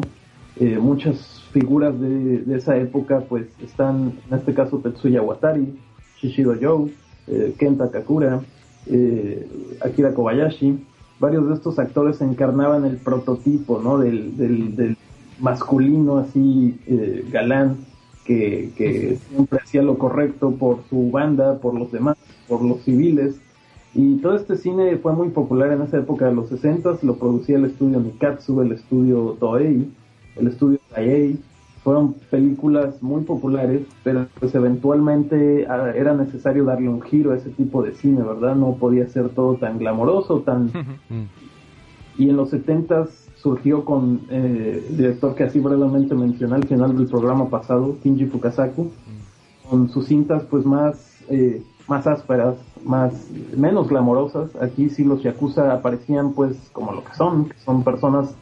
[0.59, 5.77] Eh, muchas figuras de, de, esa época pues están, en este caso Tetsuya Watari,
[6.19, 6.91] Shishido Joe,
[7.27, 8.41] eh, Kenta Kakura,
[8.87, 9.47] eh,
[9.81, 10.79] Akira Kobayashi.
[11.19, 13.97] Varios de estos actores encarnaban el prototipo ¿no?
[13.97, 14.97] del, del,
[15.39, 17.77] masculino así eh, galán
[18.25, 23.39] que, que siempre hacía lo correcto por su banda, por los demás, por los civiles.
[23.93, 27.57] Y todo este cine fue muy popular en esa época de los 60 lo producía
[27.57, 29.87] el estudio Nikatsu, el estudio Toei,
[30.39, 31.39] el estudio Daiei.
[31.83, 37.49] Fueron películas muy populares, pero pues eventualmente ah, era necesario darle un giro a ese
[37.51, 38.55] tipo de cine, ¿verdad?
[38.55, 40.69] No podía ser todo tan glamoroso, tan...
[42.17, 46.97] y en los 70 surgió con eh, el director que así brevemente mencioné al final
[46.97, 48.91] del programa pasado, Kinji Fukasaku,
[49.69, 51.23] con sus cintas pues más...
[51.29, 53.13] Eh, más ásperas, más
[53.55, 54.55] menos glamorosas.
[54.61, 58.35] Aquí sí los yakuza aparecían pues como lo que son, que son personas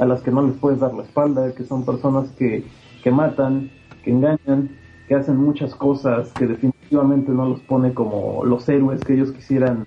[0.00, 2.64] a las que no les puedes dar la espalda, que son personas que,
[3.04, 3.70] que matan,
[4.02, 4.70] que engañan,
[5.06, 9.86] que hacen muchas cosas que definitivamente no los pone como los héroes que ellos quisieran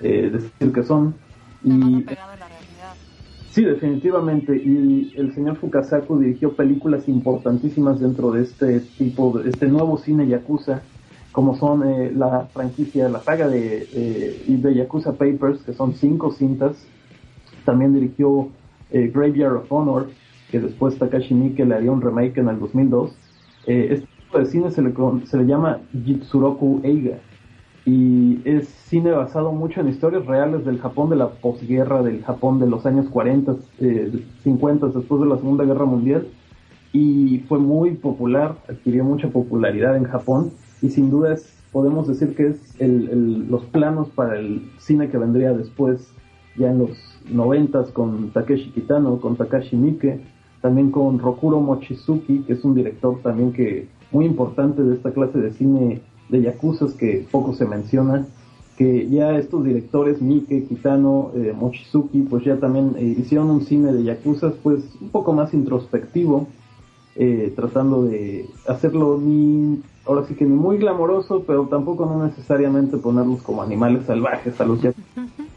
[0.00, 1.14] eh, decir que son.
[1.62, 2.06] Y
[3.50, 4.56] sí, definitivamente.
[4.56, 10.26] Y el señor Fukasaku dirigió películas importantísimas dentro de este tipo, de este nuevo cine
[10.26, 10.82] yakuza
[11.32, 16.32] como son eh, la franquicia, la saga de, eh, de Yakuza Papers, que son cinco
[16.32, 16.76] cintas.
[17.64, 18.48] También dirigió
[18.92, 20.08] eh, Graveyard of Honor,
[20.50, 23.12] que después Takashi Miike le haría un remake en el 2002.
[23.66, 24.92] este tipo de cine se le,
[25.24, 27.18] se le llama Jitsuroku Eiga.
[27.86, 32.58] Y es cine basado mucho en historias reales del Japón de la posguerra, del Japón
[32.60, 33.56] de los años 40,
[34.42, 36.26] 50, después de la Segunda Guerra Mundial
[36.92, 40.50] y fue muy popular, adquirió mucha popularidad en Japón
[40.82, 45.18] y sin duda es, podemos decir que es el- los planos para el cine que
[45.18, 46.12] vendría después,
[46.56, 46.90] ya en los
[47.28, 50.20] noventas con Takeshi Kitano, con Takashi Miike,
[50.60, 55.38] también con Rokuro Mochizuki, que es un director también que muy importante de esta clase
[55.38, 58.26] de cine de yakuzas que poco se menciona,
[58.76, 63.92] que ya estos directores, Miike, Kitano, eh, Mochizuki, pues ya también eh, hicieron un cine
[63.92, 66.46] de yakuzas pues un poco más introspectivo,
[67.16, 72.96] eh, tratando de hacerlo ni, ahora sí que ni muy glamoroso, pero tampoco no necesariamente
[72.96, 75.04] ponerlos como animales salvajes a los yakuzas.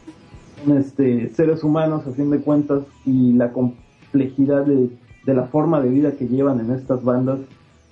[0.66, 4.88] Este, seres humanos a fin de cuentas y la complejidad de,
[5.26, 7.38] de la forma de vida que llevan en estas bandas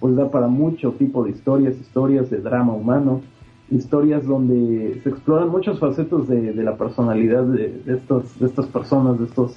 [0.01, 3.21] pues da para mucho tipo de historias, historias de drama humano,
[3.71, 8.67] historias donde se exploran muchas facetas de, de la personalidad de, de estos, de estas
[8.67, 9.55] personas, de estos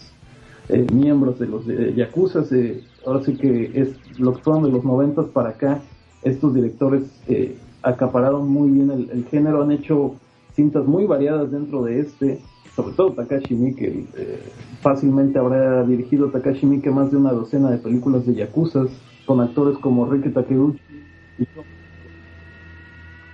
[0.70, 2.51] eh, miembros de los eh, Yakuzas.
[2.51, 5.80] eh, ahora sí que es lo que fueron de los noventas para acá,
[6.22, 10.16] estos directores eh, acapararon muy bien el género, han hecho
[10.55, 12.39] cintas muy variadas dentro de este,
[12.76, 14.44] sobre todo Takashi Miike, eh,
[14.82, 18.90] fácilmente habrá dirigido Takashi Miike más de una docena de películas de Yakuzas,
[19.26, 20.80] con actores como Riki Takeuchi
[21.40, 21.48] y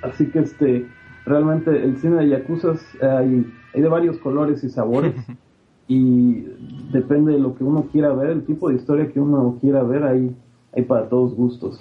[0.02, 0.88] Así que este
[1.26, 5.16] realmente el cine de Yakuzas hay, hay de varios colores y sabores
[5.88, 6.46] y
[6.92, 10.04] depende de lo que uno quiera ver, el tipo de historia que uno quiera ver,
[10.04, 10.36] hay,
[10.74, 11.80] hay para todos gustos.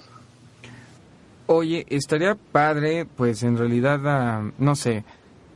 [1.47, 5.05] Oye, estaría padre, pues en realidad, ah, no sé,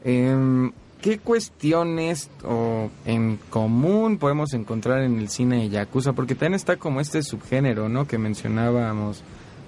[0.02, 0.72] em,
[1.04, 6.14] ¿qué cuestiones o en común podemos encontrar en el cine de Yakuza?
[6.14, 8.06] Porque también está como este subgénero, ¿no?
[8.06, 9.22] Que mencionábamos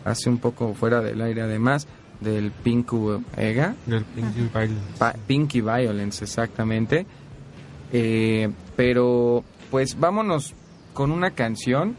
[0.06, 1.86] hace un poco fuera del aire, además
[2.22, 3.74] del Pinku Ega.
[3.84, 4.80] Del Pinky Violence.
[4.98, 7.04] Pa- Pinky Violence, exactamente.
[7.92, 10.54] Eh, pero, pues vámonos
[10.94, 11.96] con una canción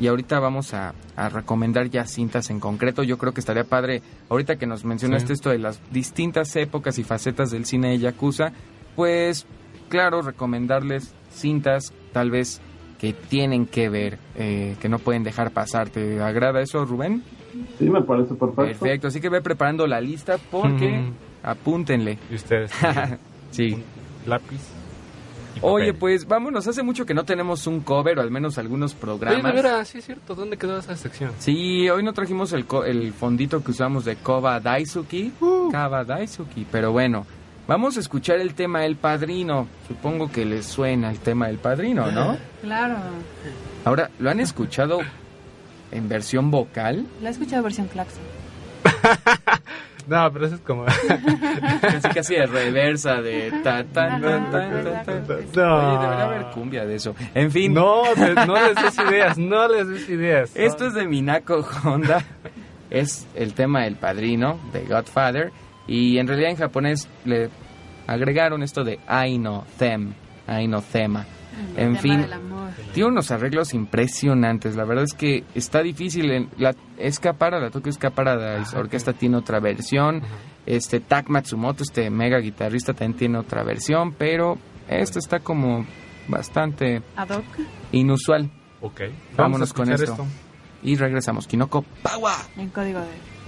[0.00, 3.02] y ahorita vamos a, a recomendar ya cintas en concreto.
[3.02, 5.32] Yo creo que estaría padre, ahorita que nos mencionaste Sí.
[5.34, 8.52] esto de las distintas épocas y facetas del cine de Yakuza,
[8.96, 9.46] pues
[9.88, 12.60] claro, recomendarles cintas tal vez
[12.98, 15.88] que tienen que ver, eh, que no pueden dejar pasar.
[15.90, 17.22] ¿Te agrada eso, Rubén?
[17.78, 18.62] Sí, me parece perfecto.
[18.62, 21.10] Perfecto, así que ve preparando la lista porque
[21.42, 22.18] apúntenle.
[22.30, 22.70] Y ustedes.
[23.50, 23.82] sí.
[24.26, 24.60] Lápiz.
[25.62, 29.00] Oye, pues vámonos, hace mucho que no tenemos un cover o al menos algunos Oye,
[29.00, 29.44] programas.
[29.44, 30.34] de veras, sí es cierto.
[30.34, 31.32] ¿Dónde quedó esa sección?
[31.38, 35.32] Sí, hoy no trajimos el, co- el fondito que usamos de Koba Daisuki.
[35.40, 35.70] Uh.
[35.70, 37.26] Koba Daisuki, pero bueno.
[37.68, 39.68] Vamos a escuchar el tema El Padrino.
[39.86, 42.36] Supongo que les suena el tema del Padrino, ¿no?
[42.62, 42.96] Claro.
[43.84, 44.98] Ahora, ¿lo han escuchado
[45.92, 47.06] en versión vocal?
[47.22, 48.22] La he escuchado versión claxon.
[50.10, 50.84] No, pero eso es como.
[51.80, 55.34] Casi casi de reversa, de ta ta ta ta ta, ta.
[55.54, 55.76] No.
[55.76, 57.14] Oye, debería haber cumbia de eso.
[57.32, 57.72] En fin.
[57.72, 60.50] No, no les des ideas, no les des ideas.
[60.56, 62.24] Esto es de Minako Honda.
[62.90, 65.52] Es el tema del padrino, de Godfather.
[65.86, 67.48] Y en realidad en japonés le
[68.08, 70.12] agregaron esto de Aino Them,
[70.48, 71.24] Aino Thema.
[71.76, 72.26] En fin,
[72.92, 74.76] tiene unos arreglos impresionantes.
[74.76, 76.30] La verdad es que está difícil.
[76.30, 80.22] En la escapar a la Tokyo Escapar a la orquesta tiene otra versión.
[80.66, 84.12] Este Tak Matsumoto, este mega guitarrista, también tiene otra versión.
[84.12, 85.86] Pero esta está como
[86.28, 87.44] bastante Ad hoc.
[87.92, 88.50] inusual.
[88.80, 89.00] Ok.
[89.00, 90.26] Vamos Vámonos a con esto.
[90.82, 91.46] Y regresamos.
[91.46, 92.34] Kinoko Power.
[92.56, 93.39] En código de.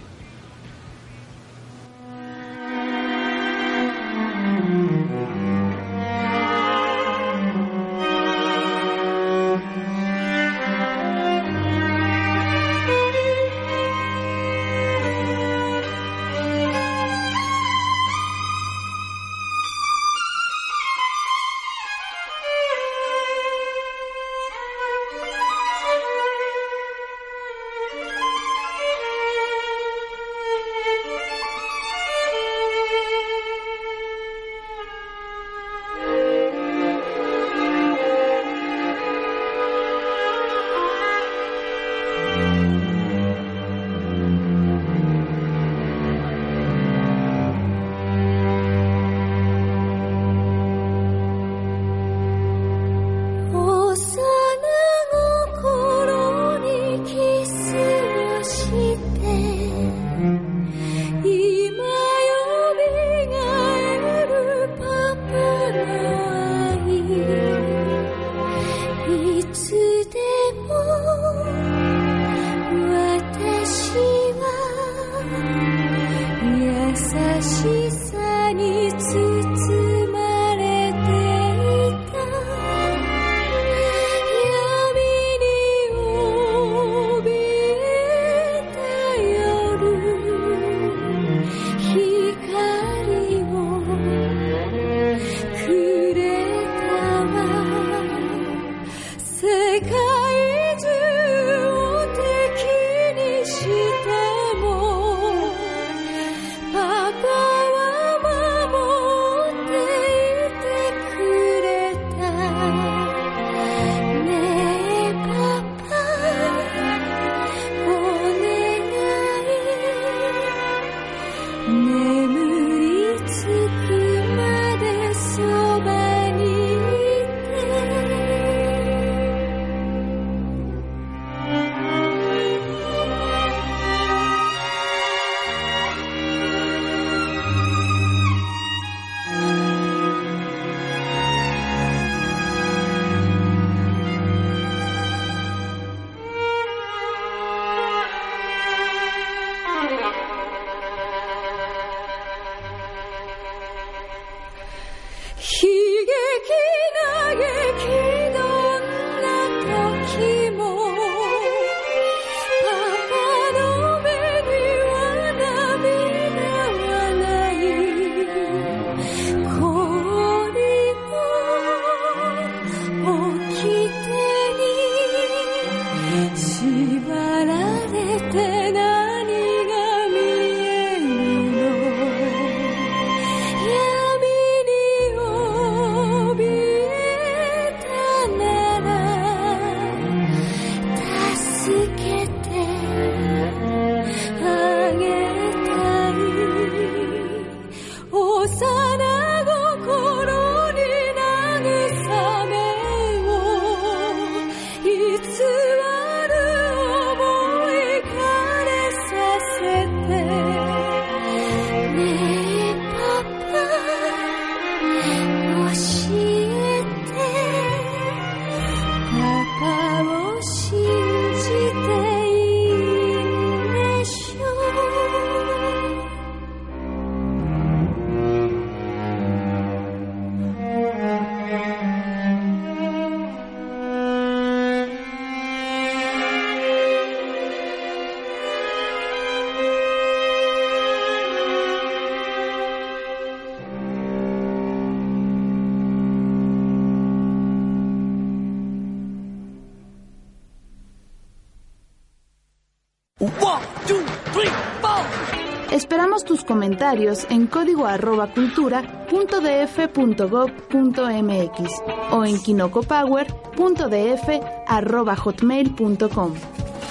[257.30, 261.80] En código arroba cultura punto df punto gov punto mx
[262.10, 264.28] o en kinocopower.df
[264.66, 266.34] arroba hotmail punto com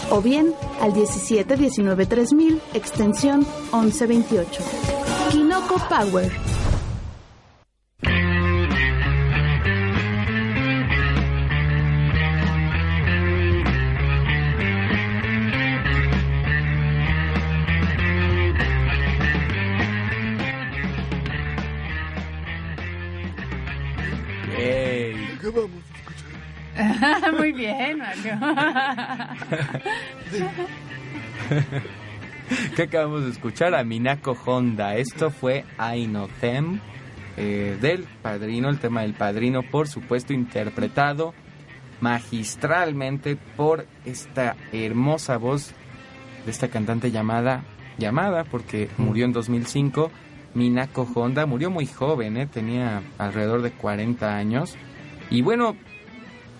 [0.10, 4.64] o bien al 17 19 3000 extensión 1128.
[5.32, 6.51] Kinoko Power.
[27.42, 28.38] Muy bien, Mario.
[32.76, 34.96] que acabamos de escuchar a Minako Honda.
[34.96, 36.80] Esto fue I Know Them
[37.38, 41.34] eh, del Padrino, el tema del Padrino, por supuesto, interpretado
[42.00, 45.74] magistralmente por esta hermosa voz
[46.46, 47.64] de esta cantante llamada,
[47.98, 50.12] llamada porque murió en 2005,
[50.54, 51.48] Minako Honda.
[51.48, 54.78] Murió muy joven, eh, tenía alrededor de 40 años.
[55.32, 55.76] Y bueno,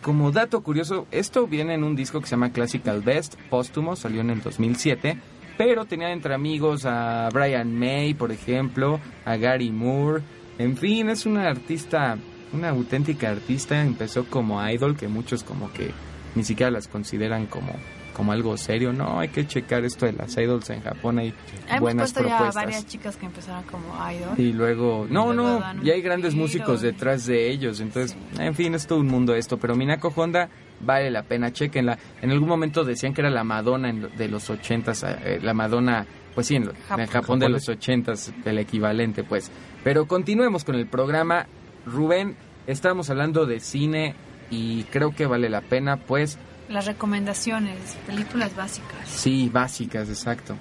[0.02, 4.22] como dato curioso, esto viene en un disco que se llama Classical Best, póstumo, salió
[4.22, 5.18] en el 2007,
[5.58, 10.24] pero tenía entre amigos a Brian May, por ejemplo, a Gary Moore,
[10.58, 12.18] en fin, es una artista,
[12.54, 15.92] una auténtica artista, empezó como idol, que muchos como que
[16.36, 17.74] ni siquiera las consideran como
[18.22, 21.34] como algo serio, no, hay que checar esto de las idols en Japón, hay
[21.68, 22.56] Hemos buenas puesto ya propuestas.
[22.66, 24.30] varias chicas que empezaron como idol.
[24.40, 28.54] Y luego, no, luego no, y hay grandes músicos y- detrás de ellos, entonces, en
[28.54, 30.50] fin, es todo un mundo esto, pero Minako Honda
[30.82, 31.98] vale la pena, chequenla.
[32.22, 36.06] En algún momento decían que era la Madonna de los ochentas, eh, la Madonna,
[36.36, 37.00] pues sí, en, Japón.
[37.00, 39.50] en Japón de los ochentas, el equivalente, pues.
[39.84, 41.48] Pero continuemos con el programa.
[41.88, 42.36] Rubén,
[42.68, 44.14] estamos hablando de cine
[44.52, 46.38] y creo que vale la pena, pues,
[46.72, 49.06] Las recomendaciones, películas básicas.
[49.06, 50.56] sí, básicas, exacto.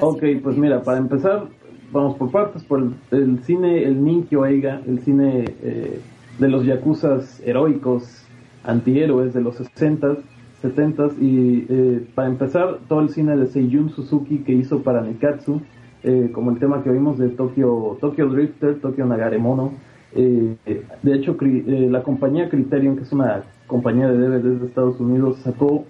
[0.00, 1.48] Ok, pues mira, para empezar,
[1.90, 6.00] vamos por partes, por el, el cine, el Ninkyo Eiga, el cine eh,
[6.38, 8.24] de los yakuzas heroicos,
[8.62, 10.18] antihéroes de los 60s,
[10.62, 15.60] 70s, y eh, para empezar, todo el cine de Seiyun Suzuki que hizo para Nikatsu,
[16.02, 19.72] eh, como el tema que oímos de Tokyo, Tokyo Drifter, Tokyo Nagaremono.
[20.14, 20.56] Eh,
[21.02, 24.98] de hecho, Cri- eh, la compañía Criterion, que es una compañía de DVDs de Estados
[25.00, 25.84] Unidos, sacó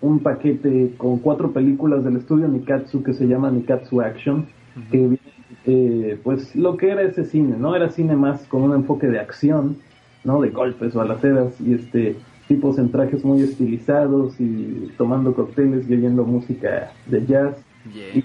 [0.00, 4.46] un paquete con cuatro películas del estudio Nikatsu que se llama Nikatsu Action,
[4.90, 5.18] que viene,
[5.66, 7.74] eh, pues lo que era ese cine, ¿no?
[7.74, 9.76] Era cine más con un enfoque de acción,
[10.24, 10.40] ¿no?
[10.40, 12.16] De golpes, balaceras y este
[12.48, 17.56] tipos en trajes muy estilizados y tomando cócteles y oyendo música de jazz.
[18.18, 18.24] Y,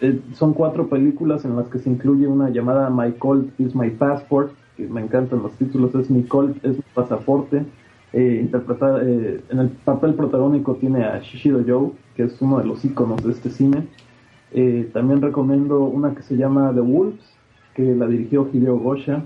[0.00, 3.90] eh, son cuatro películas en las que se incluye una llamada My Colt is My
[3.90, 7.64] Passport, que me encantan los títulos, es Mi Colt es mi pasaporte.
[8.12, 12.64] Eh, interpretada, eh, en el papel protagónico tiene a Shishido Joe, que es uno de
[12.64, 13.86] los íconos de este cine.
[14.52, 17.20] Eh, también recomiendo una que se llama The Wolves,
[17.74, 19.24] que la dirigió Hideo Gosha,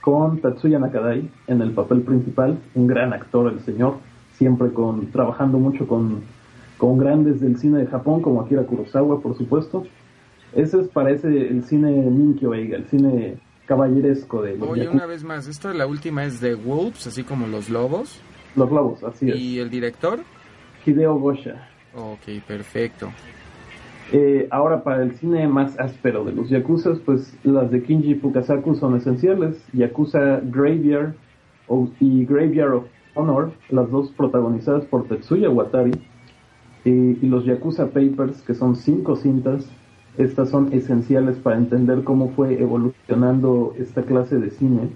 [0.00, 3.94] con Tatsuya Nakadai en el papel principal, un gran actor el señor,
[4.32, 6.22] siempre con trabajando mucho con,
[6.76, 9.84] con grandes del cine de Japón como Akira Kurosawa, por supuesto.
[10.54, 13.36] Ese es parece el cine Ninkyo Eiga, el cine
[13.66, 14.96] caballeresco de los Oye, yakuza.
[14.96, 18.20] una vez más, esta la última es de Wolves, así como los lobos.
[18.56, 19.36] Los lobos, así es.
[19.36, 20.20] ¿Y el director?
[20.86, 21.68] Hideo Gosha.
[21.94, 23.10] Ok, perfecto.
[24.12, 28.74] Eh, ahora para el cine más áspero de los Yakuzas, pues las de Kinji Fukasaku
[28.74, 29.56] son esenciales.
[29.72, 31.14] Yakuza Graveyard
[31.68, 32.84] o- y Graveyard of
[33.14, 35.92] Honor, las dos protagonizadas por Tetsuya Watari.
[36.84, 39.64] Eh, y los Yakuza Papers, que son cinco cintas.
[40.16, 44.88] Estas son esenciales para entender cómo fue evolucionando esta clase de cine,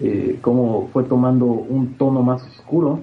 [0.00, 3.00] eh, cómo fue tomando un tono más oscuro.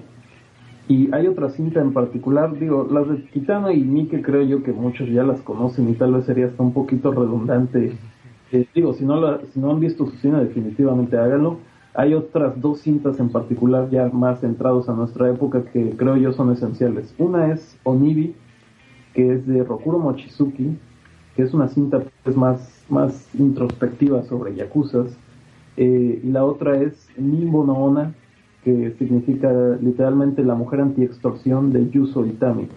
[0.88, 4.72] Y hay otra cinta en particular, digo, las de Kitano y Mike creo yo que
[4.72, 7.92] muchos ya las conocen y tal vez sería hasta un poquito redundante.
[8.50, 11.58] Eh, digo, si no, la- si no han visto su cine definitivamente háganlo.
[11.94, 16.32] Hay otras dos cintas en particular ya más centrados a nuestra época que creo yo
[16.32, 17.14] son esenciales.
[17.18, 18.34] Una es Onibi,
[19.14, 20.76] que es de Rokuro Mochizuki,
[21.36, 25.16] que es una cinta pues, más, más introspectiva sobre yakuzas.
[25.76, 28.14] Eh, y la otra es Nimbo no Ona,
[28.64, 32.68] que significa literalmente la mujer anti-extorsión de Yuso Itami.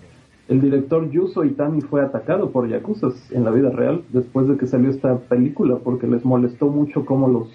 [0.47, 4.67] El director Yuso Itami fue atacado por yakuzas en la vida real después de que
[4.67, 7.49] salió esta película porque les molestó mucho cómo los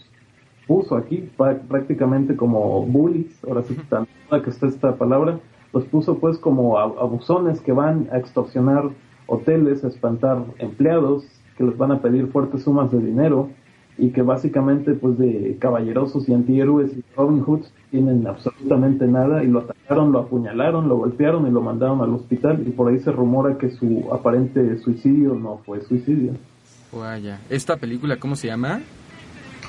[0.66, 1.28] puso aquí,
[1.68, 4.06] prácticamente como bullies, ahora sí tan
[4.44, 5.40] que está esta palabra,
[5.72, 8.90] los puso pues como abusones que van a extorsionar
[9.30, 11.24] hoteles, a espantar empleados,
[11.56, 13.48] que les van a pedir fuertes sumas de dinero
[13.96, 19.46] y que básicamente pues de caballerosos y antihéroes y Robin Hood tienen absolutamente nada y
[19.46, 23.12] lo atacaron, lo apuñalaron, lo golpearon y lo mandaron al hospital y por ahí se
[23.12, 26.32] rumora que su aparente suicidio no fue suicidio.
[26.92, 27.40] Vaya.
[27.50, 28.80] ¿Esta película cómo se llama?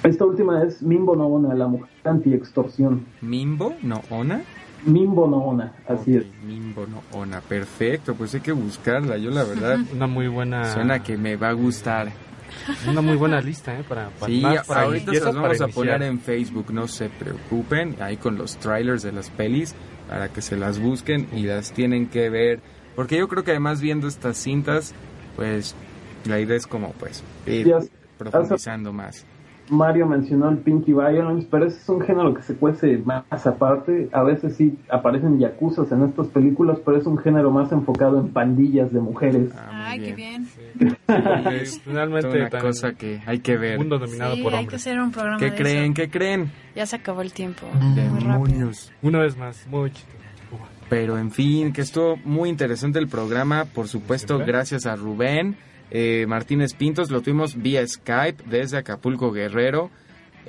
[0.04, 3.06] Esta última es Mimbo no Ona, la mujer anti-extorsión.
[3.22, 3.74] ¿Mimbo?
[3.84, 4.02] ¿No?
[4.10, 4.42] ¿Ona?
[4.86, 7.42] Mimbo no Ona, así Ok, Mimbo no Ona.
[7.42, 9.18] Perfecto, pues hay que buscarla.
[9.18, 10.74] Yo la verdad Una muy buena.
[10.74, 12.12] suena que me va a gustar.
[12.88, 13.84] Una muy buena lista, ¿eh?
[13.88, 17.10] Para, para Sí, más para ahorita las vamos para a poner en Facebook, no se
[17.10, 19.74] preocupen, ahí con los trailers de las pelis,
[20.10, 22.60] para que se las busquen y las tienen que ver.
[22.96, 24.94] Porque yo creo que además viendo estas cintas,
[25.38, 25.76] pues
[26.26, 27.74] la idea es como pues ir
[28.18, 29.26] profundizando más.
[29.72, 34.10] Mario mencionó el Pinky Violence, pero ese es un género que se cuece más aparte.
[34.12, 38.30] A veces sí aparecen yakuzas en estas películas, pero es un género más enfocado en
[38.34, 39.50] pandillas de mujeres.
[39.72, 40.48] Ay, qué bien.
[41.52, 43.78] Es Finalmente, una tan- cosa que hay que ver.
[43.78, 44.82] Mundo dominado Sí, por hay que hombres.
[44.82, 45.84] hacer un programa ¿Qué de creen?
[45.86, 45.94] eso.
[45.96, 46.52] ¿Qué creen?
[46.76, 47.66] Ya se acabó el tiempo.
[47.74, 47.96] Muy.
[47.96, 48.92] Demonios.
[49.02, 50.08] Una vez más, muy chido.
[50.90, 53.64] Pero en fin, que estuvo muy interesante el programa.
[53.66, 55.56] Por supuesto, gracias a Rubén
[55.92, 57.12] eh, Martínez Pintos.
[57.12, 59.92] Lo tuvimos vía Skype desde Acapulco Guerrero.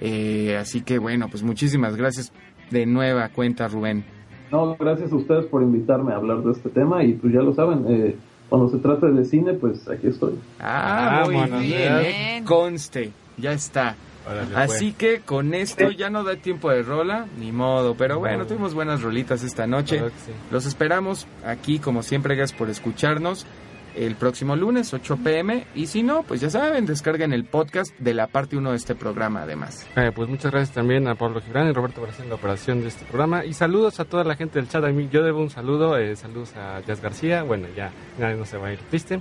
[0.01, 2.32] Eh, así que bueno, pues muchísimas gracias
[2.70, 4.05] de nueva cuenta, Rubén.
[4.51, 7.55] No, gracias a ustedes por invitarme a hablar de este tema y pues ya lo
[7.55, 8.16] saben, eh,
[8.49, 10.34] cuando se trata de cine, pues aquí estoy.
[10.61, 12.43] Ah, muy Vámonos, bien, eh.
[12.45, 13.97] Conste, ya está.
[14.30, 17.97] Órale, Así que con esto ya no da tiempo de rola, ni modo.
[17.97, 19.97] Pero bueno, tuvimos buenas rolitas esta noche.
[19.97, 20.32] Claro que sí.
[20.51, 23.47] Los esperamos aquí, como siempre, gracias por escucharnos.
[23.95, 25.66] El próximo lunes, 8 pm.
[25.74, 28.95] Y si no, pues ya saben, descarguen el podcast de la parte 1 de este
[28.95, 29.86] programa, además.
[29.97, 32.88] Eh, pues muchas gracias también a Pablo Gibran y Roberto por hacer la operación de
[32.88, 33.45] este programa.
[33.45, 34.84] Y saludos a toda la gente del chat.
[34.84, 35.99] A mí, yo debo un saludo.
[35.99, 37.43] eh, saludos a Jazz García.
[37.43, 39.20] Bueno, ya nadie no se va a ir triste.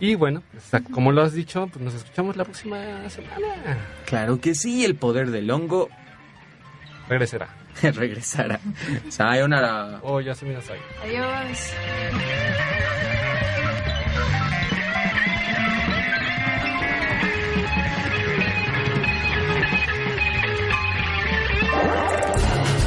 [0.00, 3.78] Y bueno, pues, como lo has dicho, pues nos escuchamos la próxima semana.
[4.06, 5.88] Claro que sí, el poder del hongo
[7.10, 7.48] Regresará.
[7.82, 8.60] regresará.
[9.08, 9.98] Sayonara.
[10.02, 10.62] Oh, ya se me ahí.
[11.02, 11.72] Adiós.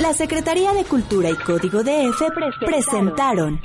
[0.04, 2.24] La Secretaría de Cultura y Código DF
[2.60, 3.62] presentaron.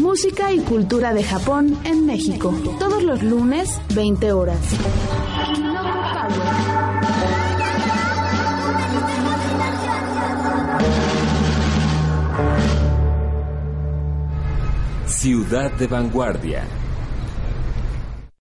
[0.00, 2.54] Música y cultura de Japón en México.
[2.78, 4.58] Todos los lunes, 20 horas.
[15.20, 16.77] Ciudad de Vanguardia.